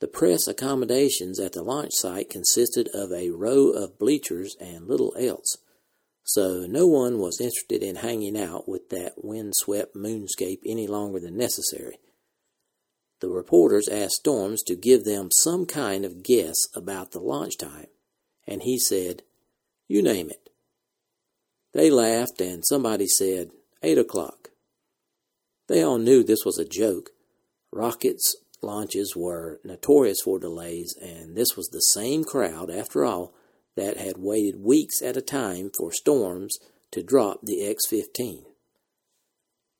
The 0.00 0.08
press 0.08 0.46
accommodations 0.46 1.40
at 1.40 1.52
the 1.52 1.62
launch 1.62 1.92
site 1.94 2.28
consisted 2.28 2.88
of 2.92 3.12
a 3.12 3.30
row 3.30 3.70
of 3.70 3.98
bleachers 3.98 4.56
and 4.60 4.88
little 4.88 5.14
else 5.16 5.56
so 6.24 6.66
no 6.68 6.86
one 6.86 7.18
was 7.18 7.40
interested 7.40 7.82
in 7.82 7.96
hanging 7.96 8.38
out 8.38 8.68
with 8.68 8.88
that 8.90 9.14
windswept 9.16 9.94
moonscape 9.94 10.60
any 10.64 10.86
longer 10.86 11.20
than 11.20 11.36
necessary. 11.36 11.98
The 13.20 13.28
reporters 13.28 13.88
asked 13.88 14.16
Storms 14.16 14.62
to 14.64 14.74
give 14.74 15.04
them 15.04 15.30
some 15.30 15.66
kind 15.66 16.04
of 16.04 16.22
guess 16.22 16.56
about 16.74 17.12
the 17.12 17.20
launch 17.20 17.56
time, 17.56 17.86
and 18.46 18.62
he 18.62 18.78
said, 18.78 19.22
You 19.86 20.02
name 20.02 20.30
it. 20.30 20.50
They 21.72 21.90
laughed, 21.90 22.40
and 22.40 22.64
somebody 22.66 23.06
said, 23.06 23.50
Eight 23.82 23.98
o'clock. 23.98 24.50
They 25.68 25.82
all 25.82 25.98
knew 25.98 26.22
this 26.22 26.44
was 26.44 26.58
a 26.58 26.68
joke. 26.68 27.10
Rockets 27.72 28.36
launches 28.60 29.14
were 29.16 29.60
notorious 29.64 30.20
for 30.22 30.38
delays, 30.38 30.94
and 31.00 31.36
this 31.36 31.56
was 31.56 31.68
the 31.68 31.80
same 31.80 32.24
crowd, 32.24 32.70
after 32.70 33.04
all, 33.04 33.34
that 33.76 33.96
had 33.96 34.18
waited 34.18 34.60
weeks 34.60 35.00
at 35.02 35.16
a 35.16 35.22
time 35.22 35.70
for 35.76 35.92
Storms 35.92 36.56
to 36.90 37.02
drop 37.02 37.40
the 37.42 37.64
X 37.66 37.86
15. 37.88 38.44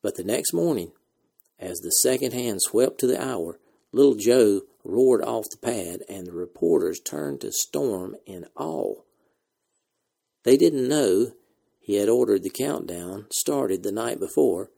But 0.02 0.16
the 0.16 0.24
next 0.24 0.52
morning, 0.52 0.92
as 1.58 1.78
the 1.78 1.90
second 1.90 2.32
hand 2.32 2.60
swept 2.62 2.98
to 3.00 3.06
the 3.06 3.22
hour, 3.22 3.58
little 3.92 4.14
Joe 4.14 4.62
roared 4.84 5.22
off 5.22 5.44
the 5.50 5.58
pad, 5.58 6.02
and 6.08 6.26
the 6.26 6.32
reporters 6.32 7.00
turned 7.00 7.40
to 7.42 7.52
Storm 7.52 8.16
in 8.26 8.46
awe. 8.56 9.02
They 10.44 10.56
didn't 10.56 10.88
know 10.88 11.32
he 11.78 11.96
had 11.96 12.08
ordered 12.08 12.42
the 12.42 12.50
countdown 12.50 13.26
started 13.32 13.82
the 13.82 13.92
night 13.92 14.18
before, 14.18 14.70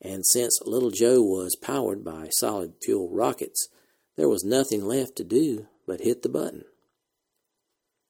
and 0.00 0.24
since 0.26 0.60
Little 0.64 0.90
Joe 0.90 1.22
was 1.22 1.56
powered 1.56 2.04
by 2.04 2.28
solid 2.30 2.74
fuel 2.84 3.08
rockets, 3.10 3.68
there 4.16 4.28
was 4.28 4.44
nothing 4.44 4.84
left 4.84 5.16
to 5.16 5.24
do 5.24 5.66
but 5.86 6.00
hit 6.00 6.22
the 6.22 6.28
button. 6.28 6.64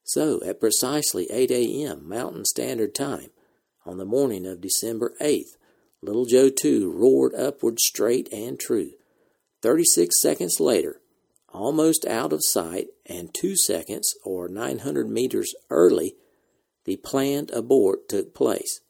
So, 0.08 0.40
at 0.42 0.58
precisely 0.58 1.30
8 1.30 1.50
a.m. 1.50 2.08
Mountain 2.08 2.46
Standard 2.46 2.94
Time, 2.94 3.28
on 3.84 3.98
the 3.98 4.06
morning 4.06 4.46
of 4.46 4.62
December 4.62 5.12
8th, 5.20 5.58
Little 6.00 6.24
Joe 6.24 6.48
2 6.48 6.90
roared 6.90 7.34
upward 7.34 7.78
straight 7.78 8.26
and 8.32 8.58
true. 8.58 8.92
36 9.60 10.18
seconds 10.18 10.60
later, 10.60 11.02
almost 11.50 12.06
out 12.06 12.32
of 12.32 12.40
sight 12.42 12.86
and 13.04 13.34
2 13.34 13.54
seconds 13.54 14.14
or 14.24 14.48
900 14.48 15.10
meters 15.10 15.54
early, 15.68 16.14
the 16.86 16.96
planned 16.96 17.50
abort 17.50 18.08
took 18.08 18.34
place. 18.34 18.80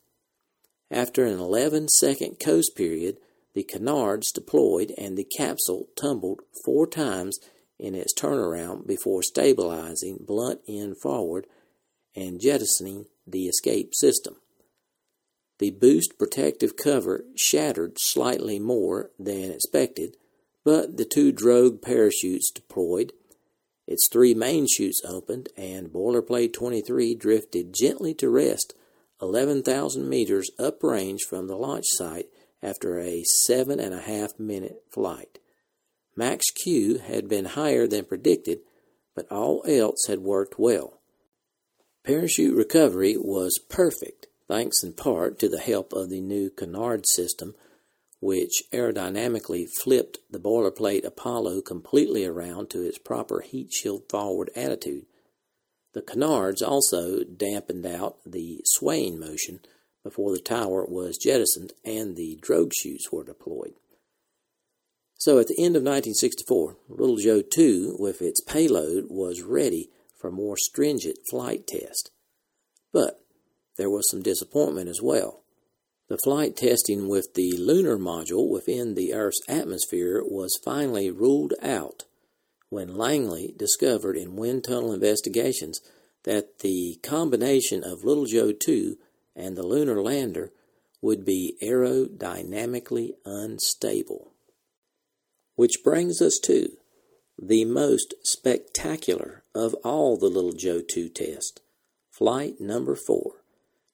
After 0.88 1.24
an 1.24 1.40
11 1.40 1.88
second 1.88 2.38
coast 2.38 2.76
period, 2.76 3.16
the 3.54 3.64
canards 3.64 4.30
deployed 4.30 4.94
and 4.96 5.18
the 5.18 5.26
capsule 5.36 5.88
tumbled 5.96 6.42
four 6.64 6.86
times 6.86 7.40
in 7.78 7.94
its 7.94 8.14
turnaround 8.14 8.86
before 8.86 9.22
stabilizing 9.22 10.18
blunt 10.20 10.60
end 10.68 10.96
forward 10.98 11.46
and 12.14 12.40
jettisoning 12.40 13.06
the 13.26 13.46
escape 13.46 13.94
system. 13.94 14.36
The 15.58 15.70
boost 15.70 16.18
protective 16.18 16.76
cover 16.76 17.24
shattered 17.36 17.98
slightly 17.98 18.58
more 18.58 19.10
than 19.18 19.50
expected, 19.50 20.16
but 20.64 20.96
the 20.96 21.04
two 21.04 21.32
drogue 21.32 21.82
parachutes 21.82 22.50
deployed. 22.50 23.12
Its 23.86 24.08
three 24.08 24.34
main 24.34 24.66
chutes 24.68 25.00
opened, 25.04 25.48
and 25.56 25.88
boilerplate 25.88 26.52
23 26.52 27.14
drifted 27.14 27.74
gently 27.74 28.14
to 28.14 28.28
rest 28.28 28.74
11,000 29.20 30.08
meters 30.08 30.50
uprange 30.60 31.22
from 31.28 31.48
the 31.48 31.56
launch 31.56 31.86
site 31.88 32.26
after 32.62 33.00
a 33.00 33.24
seven 33.24 33.80
and 33.80 33.94
a 33.94 34.00
half 34.00 34.38
minute 34.38 34.82
flight. 34.90 35.38
Max 36.18 36.50
Q 36.50 36.98
had 36.98 37.28
been 37.28 37.44
higher 37.44 37.86
than 37.86 38.04
predicted, 38.04 38.62
but 39.14 39.30
all 39.30 39.62
else 39.68 40.06
had 40.08 40.18
worked 40.18 40.58
well. 40.58 40.98
Parachute 42.02 42.56
recovery 42.56 43.16
was 43.16 43.60
perfect, 43.68 44.26
thanks 44.48 44.82
in 44.82 44.94
part 44.94 45.38
to 45.38 45.48
the 45.48 45.60
help 45.60 45.92
of 45.92 46.10
the 46.10 46.20
new 46.20 46.50
canard 46.50 47.06
system, 47.06 47.54
which 48.18 48.64
aerodynamically 48.72 49.68
flipped 49.68 50.18
the 50.28 50.40
boilerplate 50.40 51.04
Apollo 51.04 51.62
completely 51.62 52.24
around 52.24 52.68
to 52.70 52.82
its 52.82 52.98
proper 52.98 53.40
heat 53.40 53.72
shield 53.72 54.02
forward 54.10 54.50
attitude. 54.56 55.06
The 55.92 56.02
canards 56.02 56.62
also 56.62 57.22
dampened 57.22 57.86
out 57.86 58.16
the 58.26 58.60
swaying 58.64 59.20
motion 59.20 59.60
before 60.02 60.32
the 60.32 60.40
tower 60.40 60.84
was 60.84 61.16
jettisoned 61.16 61.74
and 61.84 62.16
the 62.16 62.40
drogue 62.42 62.72
chutes 62.74 63.12
were 63.12 63.22
deployed. 63.22 63.74
So 65.18 65.40
at 65.40 65.48
the 65.48 65.58
end 65.58 65.74
of 65.74 65.82
1964, 65.82 66.76
Little 66.88 67.16
Joe 67.16 67.42
2, 67.42 67.96
with 67.98 68.22
its 68.22 68.40
payload, 68.40 69.06
was 69.08 69.42
ready 69.42 69.90
for 70.16 70.30
more 70.30 70.56
stringent 70.56 71.18
flight 71.28 71.66
test. 71.66 72.12
But 72.92 73.20
there 73.76 73.90
was 73.90 74.08
some 74.08 74.22
disappointment 74.22 74.88
as 74.88 75.02
well. 75.02 75.42
The 76.08 76.18
flight 76.18 76.56
testing 76.56 77.08
with 77.08 77.34
the 77.34 77.52
lunar 77.58 77.98
module 77.98 78.48
within 78.48 78.94
the 78.94 79.12
Earth's 79.12 79.42
atmosphere 79.48 80.22
was 80.24 80.58
finally 80.64 81.10
ruled 81.10 81.52
out 81.60 82.04
when 82.70 82.96
Langley 82.96 83.52
discovered 83.58 84.16
in 84.16 84.36
wind 84.36 84.64
tunnel 84.64 84.92
investigations 84.92 85.80
that 86.22 86.60
the 86.60 86.98
combination 87.02 87.82
of 87.82 88.04
Little 88.04 88.26
Joe 88.26 88.52
2 88.52 88.96
and 89.34 89.56
the 89.56 89.66
lunar 89.66 90.00
lander 90.00 90.52
would 91.02 91.24
be 91.24 91.56
aerodynamically 91.60 93.10
unstable. 93.24 94.32
Which 95.58 95.82
brings 95.82 96.22
us 96.22 96.38
to 96.44 96.76
the 97.36 97.64
most 97.64 98.14
spectacular 98.22 99.42
of 99.56 99.74
all 99.82 100.16
the 100.16 100.28
Little 100.28 100.52
Joe 100.52 100.80
2 100.88 101.08
tests, 101.08 101.60
flight 102.12 102.60
number 102.60 102.94
4, 102.94 103.42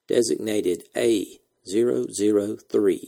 designated 0.07 0.83
A003. 0.95 2.99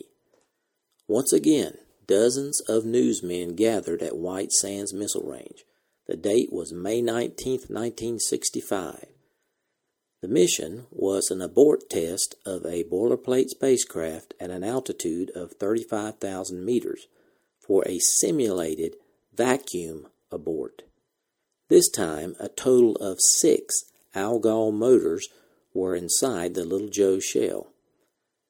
Once 1.08 1.32
again, 1.32 1.78
dozens 2.08 2.60
of 2.62 2.84
newsmen 2.84 3.56
gathered 3.56 4.02
at 4.02 4.17
White 4.17 4.52
Sands 4.52 4.91
Missile 4.91 5.30
Range. 5.30 5.63
The 6.08 6.17
date 6.17 6.52
was 6.52 6.74
May 6.74 7.04
19, 7.04 7.60
1965. 7.70 9.06
The 10.24 10.28
mission 10.28 10.88
was 10.89 11.30
an 11.30 11.43
abort 11.43 11.91
test 11.91 12.34
of 12.43 12.65
a 12.65 12.86
boilerplate 12.86 13.50
spacecraft 13.50 14.34
at 14.39 14.50
an 14.50 14.63
altitude 14.63 15.30
of 15.36 15.52
35,000 15.60 16.65
meters 16.65 17.06
for 17.67 17.84
a 17.86 17.99
simulated 17.99 18.95
vacuum 19.34 20.08
abort. 20.32 20.84
This 21.69 21.89
time, 21.89 22.36
a 22.39 22.47
total 22.47 22.95
of 22.95 23.19
six 23.19 23.75
Algol 24.15 24.71
motors 24.71 25.27
were 25.73 25.95
inside 25.95 26.53
the 26.53 26.63
Little 26.63 26.88
Joe 26.88 27.19
shell. 27.19 27.73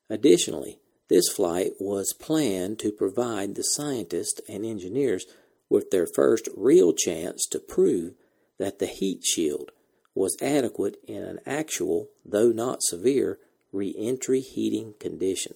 Additionally, 0.09 0.79
this 1.09 1.29
flight 1.29 1.73
was 1.79 2.13
planned 2.13 2.79
to 2.79 2.91
provide 2.91 3.55
the 3.55 3.63
scientists 3.63 4.39
and 4.47 4.65
engineers 4.65 5.25
with 5.69 5.89
their 5.89 6.07
first 6.07 6.47
real 6.55 6.93
chance 6.93 7.45
to 7.47 7.59
prove 7.59 8.13
that 8.59 8.79
the 8.79 8.85
heat 8.85 9.23
shield 9.23 9.71
was 10.13 10.37
adequate 10.41 10.97
in 11.07 11.23
an 11.23 11.39
actual, 11.45 12.09
though 12.25 12.51
not 12.51 12.81
severe, 12.81 13.39
re 13.71 13.93
entry 13.97 14.41
heating 14.41 14.93
condition. 14.99 15.53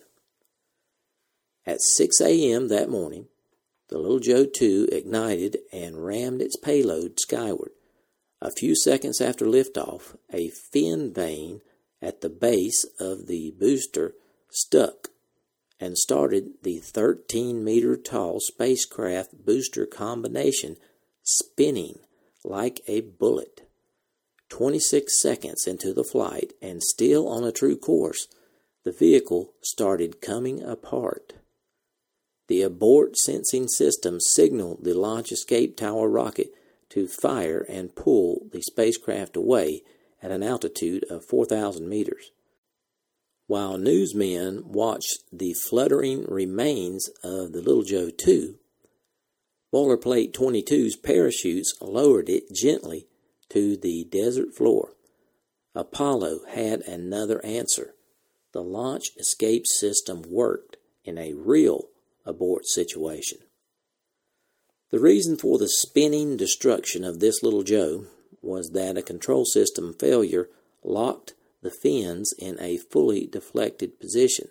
At 1.66 1.82
6 1.82 2.20
a.m. 2.22 2.68
that 2.70 2.90
morning, 2.90 3.28
the 3.92 3.98
Little 3.98 4.20
Joe 4.20 4.46
2 4.46 4.88
ignited 4.92 5.58
and 5.74 6.04
rammed 6.04 6.42
its 6.42 6.56
payload 6.56 7.20
skyward. 7.20 7.72
A 8.42 8.50
few 8.50 8.74
seconds 8.74 9.20
after 9.20 9.46
liftoff, 9.46 10.16
a 10.34 10.50
fin 10.50 11.14
vane 11.14 11.62
at 12.02 12.22
the 12.22 12.30
base 12.30 12.86
of 13.00 13.28
the 13.28 13.54
booster 13.60 14.16
stuck 14.50 15.10
and 15.80 15.98
started 15.98 16.54
the 16.64 16.80
13 16.80 17.64
meter 17.64 17.98
tall 17.98 18.40
spacecraft 18.40 19.46
booster 19.46 19.86
combination 19.86 20.78
spinning 21.22 22.00
like 22.46 22.80
a 22.88 23.02
bullet. 23.02 23.68
26 24.50 25.22
seconds 25.22 25.68
into 25.68 25.94
the 25.94 26.04
flight 26.04 26.54
and 26.62 26.82
still 26.82 27.28
on 27.28 27.44
a 27.44 27.52
true 27.52 27.78
course, 27.78 28.28
the 28.84 28.92
vehicle 28.92 29.54
started 29.62 30.22
coming 30.22 30.64
apart. 30.64 31.34
The 32.52 32.64
abort 32.64 33.16
sensing 33.16 33.70
system 33.70 34.20
signaled 34.20 34.84
the 34.84 34.94
launch 34.94 35.32
escape 35.32 35.78
tower 35.78 36.10
rocket 36.10 36.54
to 36.90 37.08
fire 37.08 37.66
and 37.70 37.96
pull 37.96 38.50
the 38.52 38.62
spacecraft 38.62 39.38
away 39.38 39.84
at 40.22 40.32
an 40.32 40.44
altitude 40.44 41.06
of 41.10 41.24
4,000 41.24 41.88
meters. 41.88 42.32
While 43.48 43.78
newsmen 43.78 44.70
watched 44.70 45.24
the 45.32 45.54
fluttering 45.54 46.26
remains 46.26 47.10
of 47.24 47.54
the 47.54 47.62
Little 47.62 47.84
Joe 47.84 48.10
2, 48.10 48.60
Boilerplate 49.74 50.34
22's 50.34 50.98
parachutes 50.98 51.74
lowered 51.80 52.28
it 52.28 52.54
gently 52.54 53.08
to 53.48 53.78
the 53.78 54.04
desert 54.12 54.54
floor. 54.54 54.92
Apollo 55.74 56.42
had 56.50 56.82
another 56.82 57.40
answer. 57.46 57.94
The 58.52 58.62
launch 58.62 59.12
escape 59.18 59.66
system 59.68 60.24
worked 60.28 60.76
in 61.06 61.18
a 61.18 61.32
real 61.34 61.88
abort 62.26 62.66
situation. 62.66 63.40
The 64.92 65.00
reason 65.00 65.38
for 65.38 65.58
the 65.58 65.70
spinning 65.70 66.36
destruction 66.36 67.04
of 67.04 67.20
this 67.20 67.42
little 67.42 67.64
Joe 67.64 68.06
was 68.42 68.72
that 68.72 68.98
a 68.98 69.02
control 69.02 69.46
system 69.46 69.94
failure 69.94 70.50
locked 70.84 71.34
the 71.62 71.72
fins 71.72 72.34
in 72.38 72.60
a 72.60 72.78
fully 72.78 73.28
deflected 73.28 74.00
position. 74.00 74.50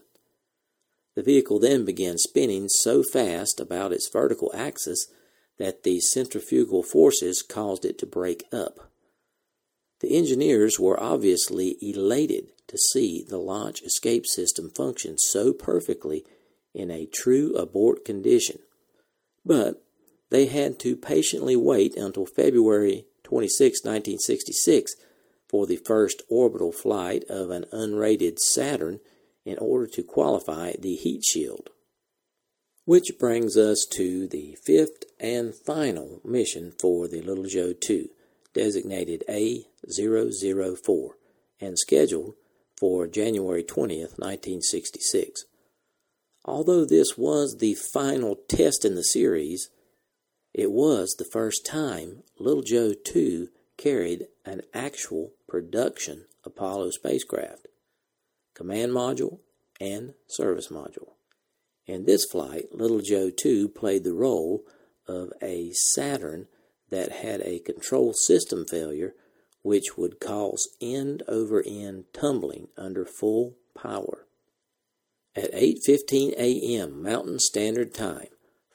The 1.14 1.22
vehicle 1.22 1.58
then 1.58 1.84
began 1.84 2.16
spinning 2.18 2.68
so 2.68 3.02
fast 3.02 3.60
about 3.60 3.92
its 3.92 4.08
vertical 4.08 4.50
axis 4.54 5.08
that 5.58 5.82
the 5.82 6.00
centrifugal 6.00 6.82
forces 6.82 7.42
caused 7.42 7.84
it 7.84 7.98
to 7.98 8.06
break 8.06 8.44
up. 8.52 8.90
The 10.00 10.16
engineers 10.16 10.78
were 10.80 10.98
obviously 10.98 11.76
elated 11.82 12.52
to 12.68 12.78
see 12.78 13.22
the 13.28 13.36
launch 13.36 13.82
escape 13.82 14.26
system 14.26 14.70
function 14.70 15.18
so 15.18 15.52
perfectly 15.52 16.24
in 16.74 16.90
a 16.90 17.06
true 17.06 17.54
abort 17.54 18.04
condition. 18.04 18.58
But 19.44 19.82
they 20.30 20.46
had 20.46 20.78
to 20.80 20.96
patiently 20.96 21.56
wait 21.56 21.96
until 21.96 22.26
February 22.26 23.06
26, 23.24 23.84
1966, 23.84 24.94
for 25.48 25.66
the 25.66 25.76
first 25.76 26.22
orbital 26.28 26.70
flight 26.72 27.24
of 27.28 27.50
an 27.50 27.64
uprated 27.72 28.38
Saturn 28.38 29.00
in 29.44 29.58
order 29.58 29.86
to 29.88 30.02
qualify 30.02 30.72
the 30.78 30.94
heat 30.94 31.24
shield. 31.24 31.70
Which 32.84 33.18
brings 33.18 33.56
us 33.56 33.86
to 33.92 34.26
the 34.28 34.56
fifth 34.64 35.04
and 35.18 35.54
final 35.54 36.20
mission 36.24 36.72
for 36.80 37.08
the 37.08 37.20
Little 37.22 37.44
Joe 37.44 37.72
2, 37.72 38.08
designated 38.54 39.24
A004 39.28 41.10
and 41.60 41.78
scheduled 41.78 42.34
for 42.78 43.06
January 43.06 43.62
20th, 43.62 44.18
1966. 44.18 45.44
Although 46.44 46.84
this 46.84 47.18
was 47.18 47.58
the 47.58 47.74
final 47.74 48.36
test 48.48 48.84
in 48.84 48.94
the 48.94 49.04
series, 49.04 49.70
it 50.54 50.72
was 50.72 51.14
the 51.14 51.24
first 51.24 51.66
time 51.66 52.22
Little 52.38 52.62
Joe 52.62 52.92
2 52.92 53.48
carried 53.76 54.26
an 54.44 54.62
actual 54.74 55.32
production 55.48 56.26
Apollo 56.44 56.90
spacecraft, 56.90 57.66
command 58.54 58.92
module, 58.92 59.40
and 59.80 60.14
service 60.26 60.68
module. 60.68 61.12
In 61.86 62.04
this 62.04 62.24
flight, 62.24 62.66
Little 62.72 63.00
Joe 63.00 63.30
2 63.30 63.68
played 63.68 64.04
the 64.04 64.14
role 64.14 64.64
of 65.06 65.32
a 65.42 65.72
Saturn 65.72 66.46
that 66.90 67.12
had 67.12 67.40
a 67.42 67.60
control 67.60 68.12
system 68.12 68.64
failure 68.64 69.14
which 69.62 69.96
would 69.98 70.20
cause 70.20 70.68
end 70.80 71.22
over 71.28 71.62
end 71.66 72.04
tumbling 72.12 72.68
under 72.76 73.04
full 73.04 73.56
power. 73.74 74.26
At 75.36 75.52
8:15 75.52 76.32
a.m. 76.32 77.02
Mountain 77.02 77.38
Standard 77.38 77.94
Time, 77.94 78.26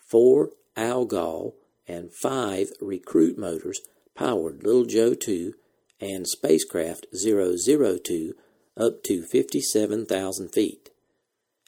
4 0.08 0.52
Algol 0.78 1.56
and 1.86 2.14
5 2.14 2.72
recruit 2.80 3.38
motors 3.38 3.82
powered 4.16 4.64
Little 4.64 4.86
Joe 4.86 5.14
2 5.16 5.54
and 6.00 6.26
spacecraft 6.26 7.08
002 7.14 8.36
up 8.78 9.04
to 9.04 9.24
57,000 9.24 10.50
feet. 10.50 10.90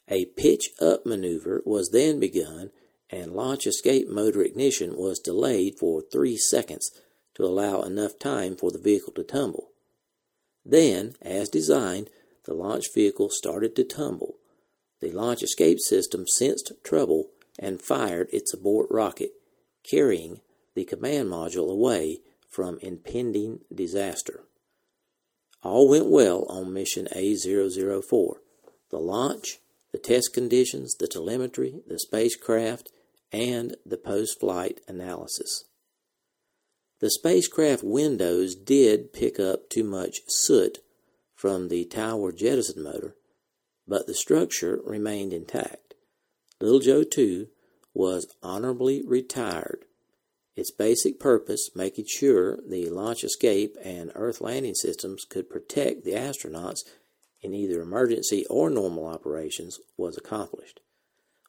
A 0.08 0.26
pitch 0.26 0.69
up 0.80 1.06
maneuver 1.06 1.62
was 1.65 1.89
then 1.89 2.19
begun 2.19 2.71
and 3.10 3.34
launch 3.34 3.67
escape 3.67 4.08
motor 4.08 4.41
ignition 4.41 4.95
was 4.95 5.19
delayed 5.19 5.78
for 5.78 6.02
three 6.02 6.38
seconds 6.38 6.91
to 7.36 7.43
allow 7.43 7.82
enough 7.82 8.17
time 8.19 8.56
for 8.56 8.71
the 8.71 8.80
vehicle 8.80 9.13
to 9.13 9.23
tumble. 9.23 9.71
Then, 10.65 11.15
as 11.21 11.50
designed, 11.50 12.10
the 12.46 12.54
launch 12.54 12.94
vehicle 12.94 13.29
started 13.29 13.75
to 13.75 13.83
tumble. 13.83 14.35
The 15.00 15.12
launch 15.12 15.43
escape 15.43 15.79
system 15.79 16.25
sensed 16.27 16.71
trouble 16.83 17.29
and 17.60 17.81
fired 17.81 18.29
its 18.31 18.54
abort 18.54 18.87
rocket, 18.89 19.31
carrying 19.83 20.41
the 20.75 20.85
command 20.85 21.29
module 21.29 21.71
away 21.71 22.21
from 22.50 22.79
impending 22.81 23.60
disaster. 23.73 24.43
All 25.63 25.89
went 25.89 26.10
well 26.10 26.45
on 26.50 26.73
mission 26.73 27.08
A004. 27.15 28.35
The 28.89 29.00
launch, 29.00 29.60
the 29.91 29.98
test 29.98 30.33
conditions, 30.33 30.95
the 30.95 31.08
telemetry, 31.08 31.81
the 31.87 32.00
spacecraft, 32.00 32.91
and 33.31 33.75
the 33.85 33.98
post 33.98 34.39
flight 34.39 34.79
analysis. 34.87 35.65
The 37.00 37.10
spacecraft 37.12 37.83
windows 37.83 38.56
did 38.56 39.13
pick 39.13 39.39
up 39.39 39.69
too 39.69 39.83
much 39.83 40.21
soot 40.27 40.79
from 41.35 41.67
the 41.67 41.85
tower 41.85 42.31
jettison 42.31 42.83
motor, 42.83 43.15
but 43.88 44.08
the 44.08 44.13
structure 44.13 44.79
remained 44.83 45.33
intact. 45.33 45.94
Little 46.60 46.79
Joe 46.79 47.04
2 47.04 47.48
was 47.94 48.35
honorably 48.44 49.04
retired. 49.06 49.85
Its 50.56 50.71
basic 50.71 51.19
purpose, 51.19 51.69
making 51.75 52.06
sure 52.08 52.58
the 52.67 52.90
launch 52.90 53.23
escape 53.23 53.77
and 53.83 54.12
Earth 54.15 54.42
landing 54.42 54.73
systems 54.73 55.23
could 55.23 55.50
protect 55.50 56.04
the 56.04 56.13
astronauts 56.13 56.79
in 57.42 57.54
either 57.54 57.81
emergency 57.81 58.46
or 58.50 58.69
normal 58.69 59.06
operations, 59.06 59.79
was 59.98 60.17
accomplished. 60.17 60.79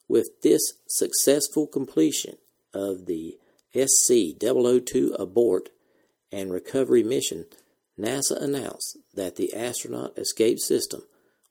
With 0.06 0.42
this 0.42 0.74
successful 0.86 1.66
completion 1.66 2.36
of 2.74 3.06
the 3.06 3.38
SC 3.74 4.38
002 4.38 5.16
abort 5.18 5.70
and 6.30 6.52
recovery 6.52 7.02
mission, 7.02 7.46
NASA 7.98 8.40
announced 8.40 8.98
that 9.14 9.36
the 9.36 9.54
astronaut 9.54 10.16
escape 10.18 10.58
system 10.58 11.02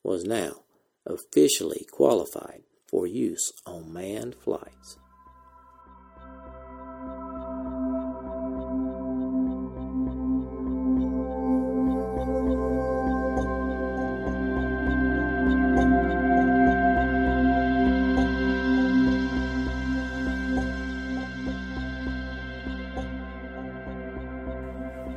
was 0.03 0.23
now 0.23 0.61
officially 1.07 1.87
qualified 1.91 2.63
for 2.87 3.07
use 3.07 3.51
on 3.65 3.91
manned 3.91 4.35
flights. 4.35 4.97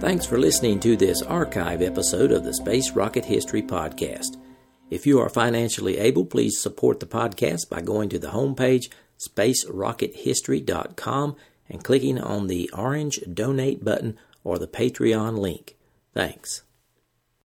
Thanks 0.01 0.25
for 0.25 0.39
listening 0.39 0.81
to 0.81 0.97
this 0.97 1.21
archive 1.23 1.83
episode 1.83 2.33
of 2.33 2.43
the 2.43 2.55
Space 2.55 2.93
Rocket 2.93 3.25
History 3.25 3.63
Podcast. 3.63 4.40
If 4.91 5.07
you 5.07 5.21
are 5.21 5.29
financially 5.29 5.99
able, 5.99 6.25
please 6.27 6.61
support 6.61 6.99
the 7.01 7.07
podcast 7.07 7.71
by 7.71 7.81
going 7.81 8.09
to 8.11 8.19
the 8.19 8.31
homepage, 8.31 8.89
spacerockethistory.com, 9.19 11.37
and 11.69 11.85
clicking 11.85 12.19
on 12.19 12.49
the 12.49 12.69
orange 12.73 13.21
donate 13.33 13.85
button 13.85 14.19
or 14.43 14.59
the 14.59 14.67
Patreon 14.67 15.39
link. 15.39 15.77
Thanks. 16.13 16.63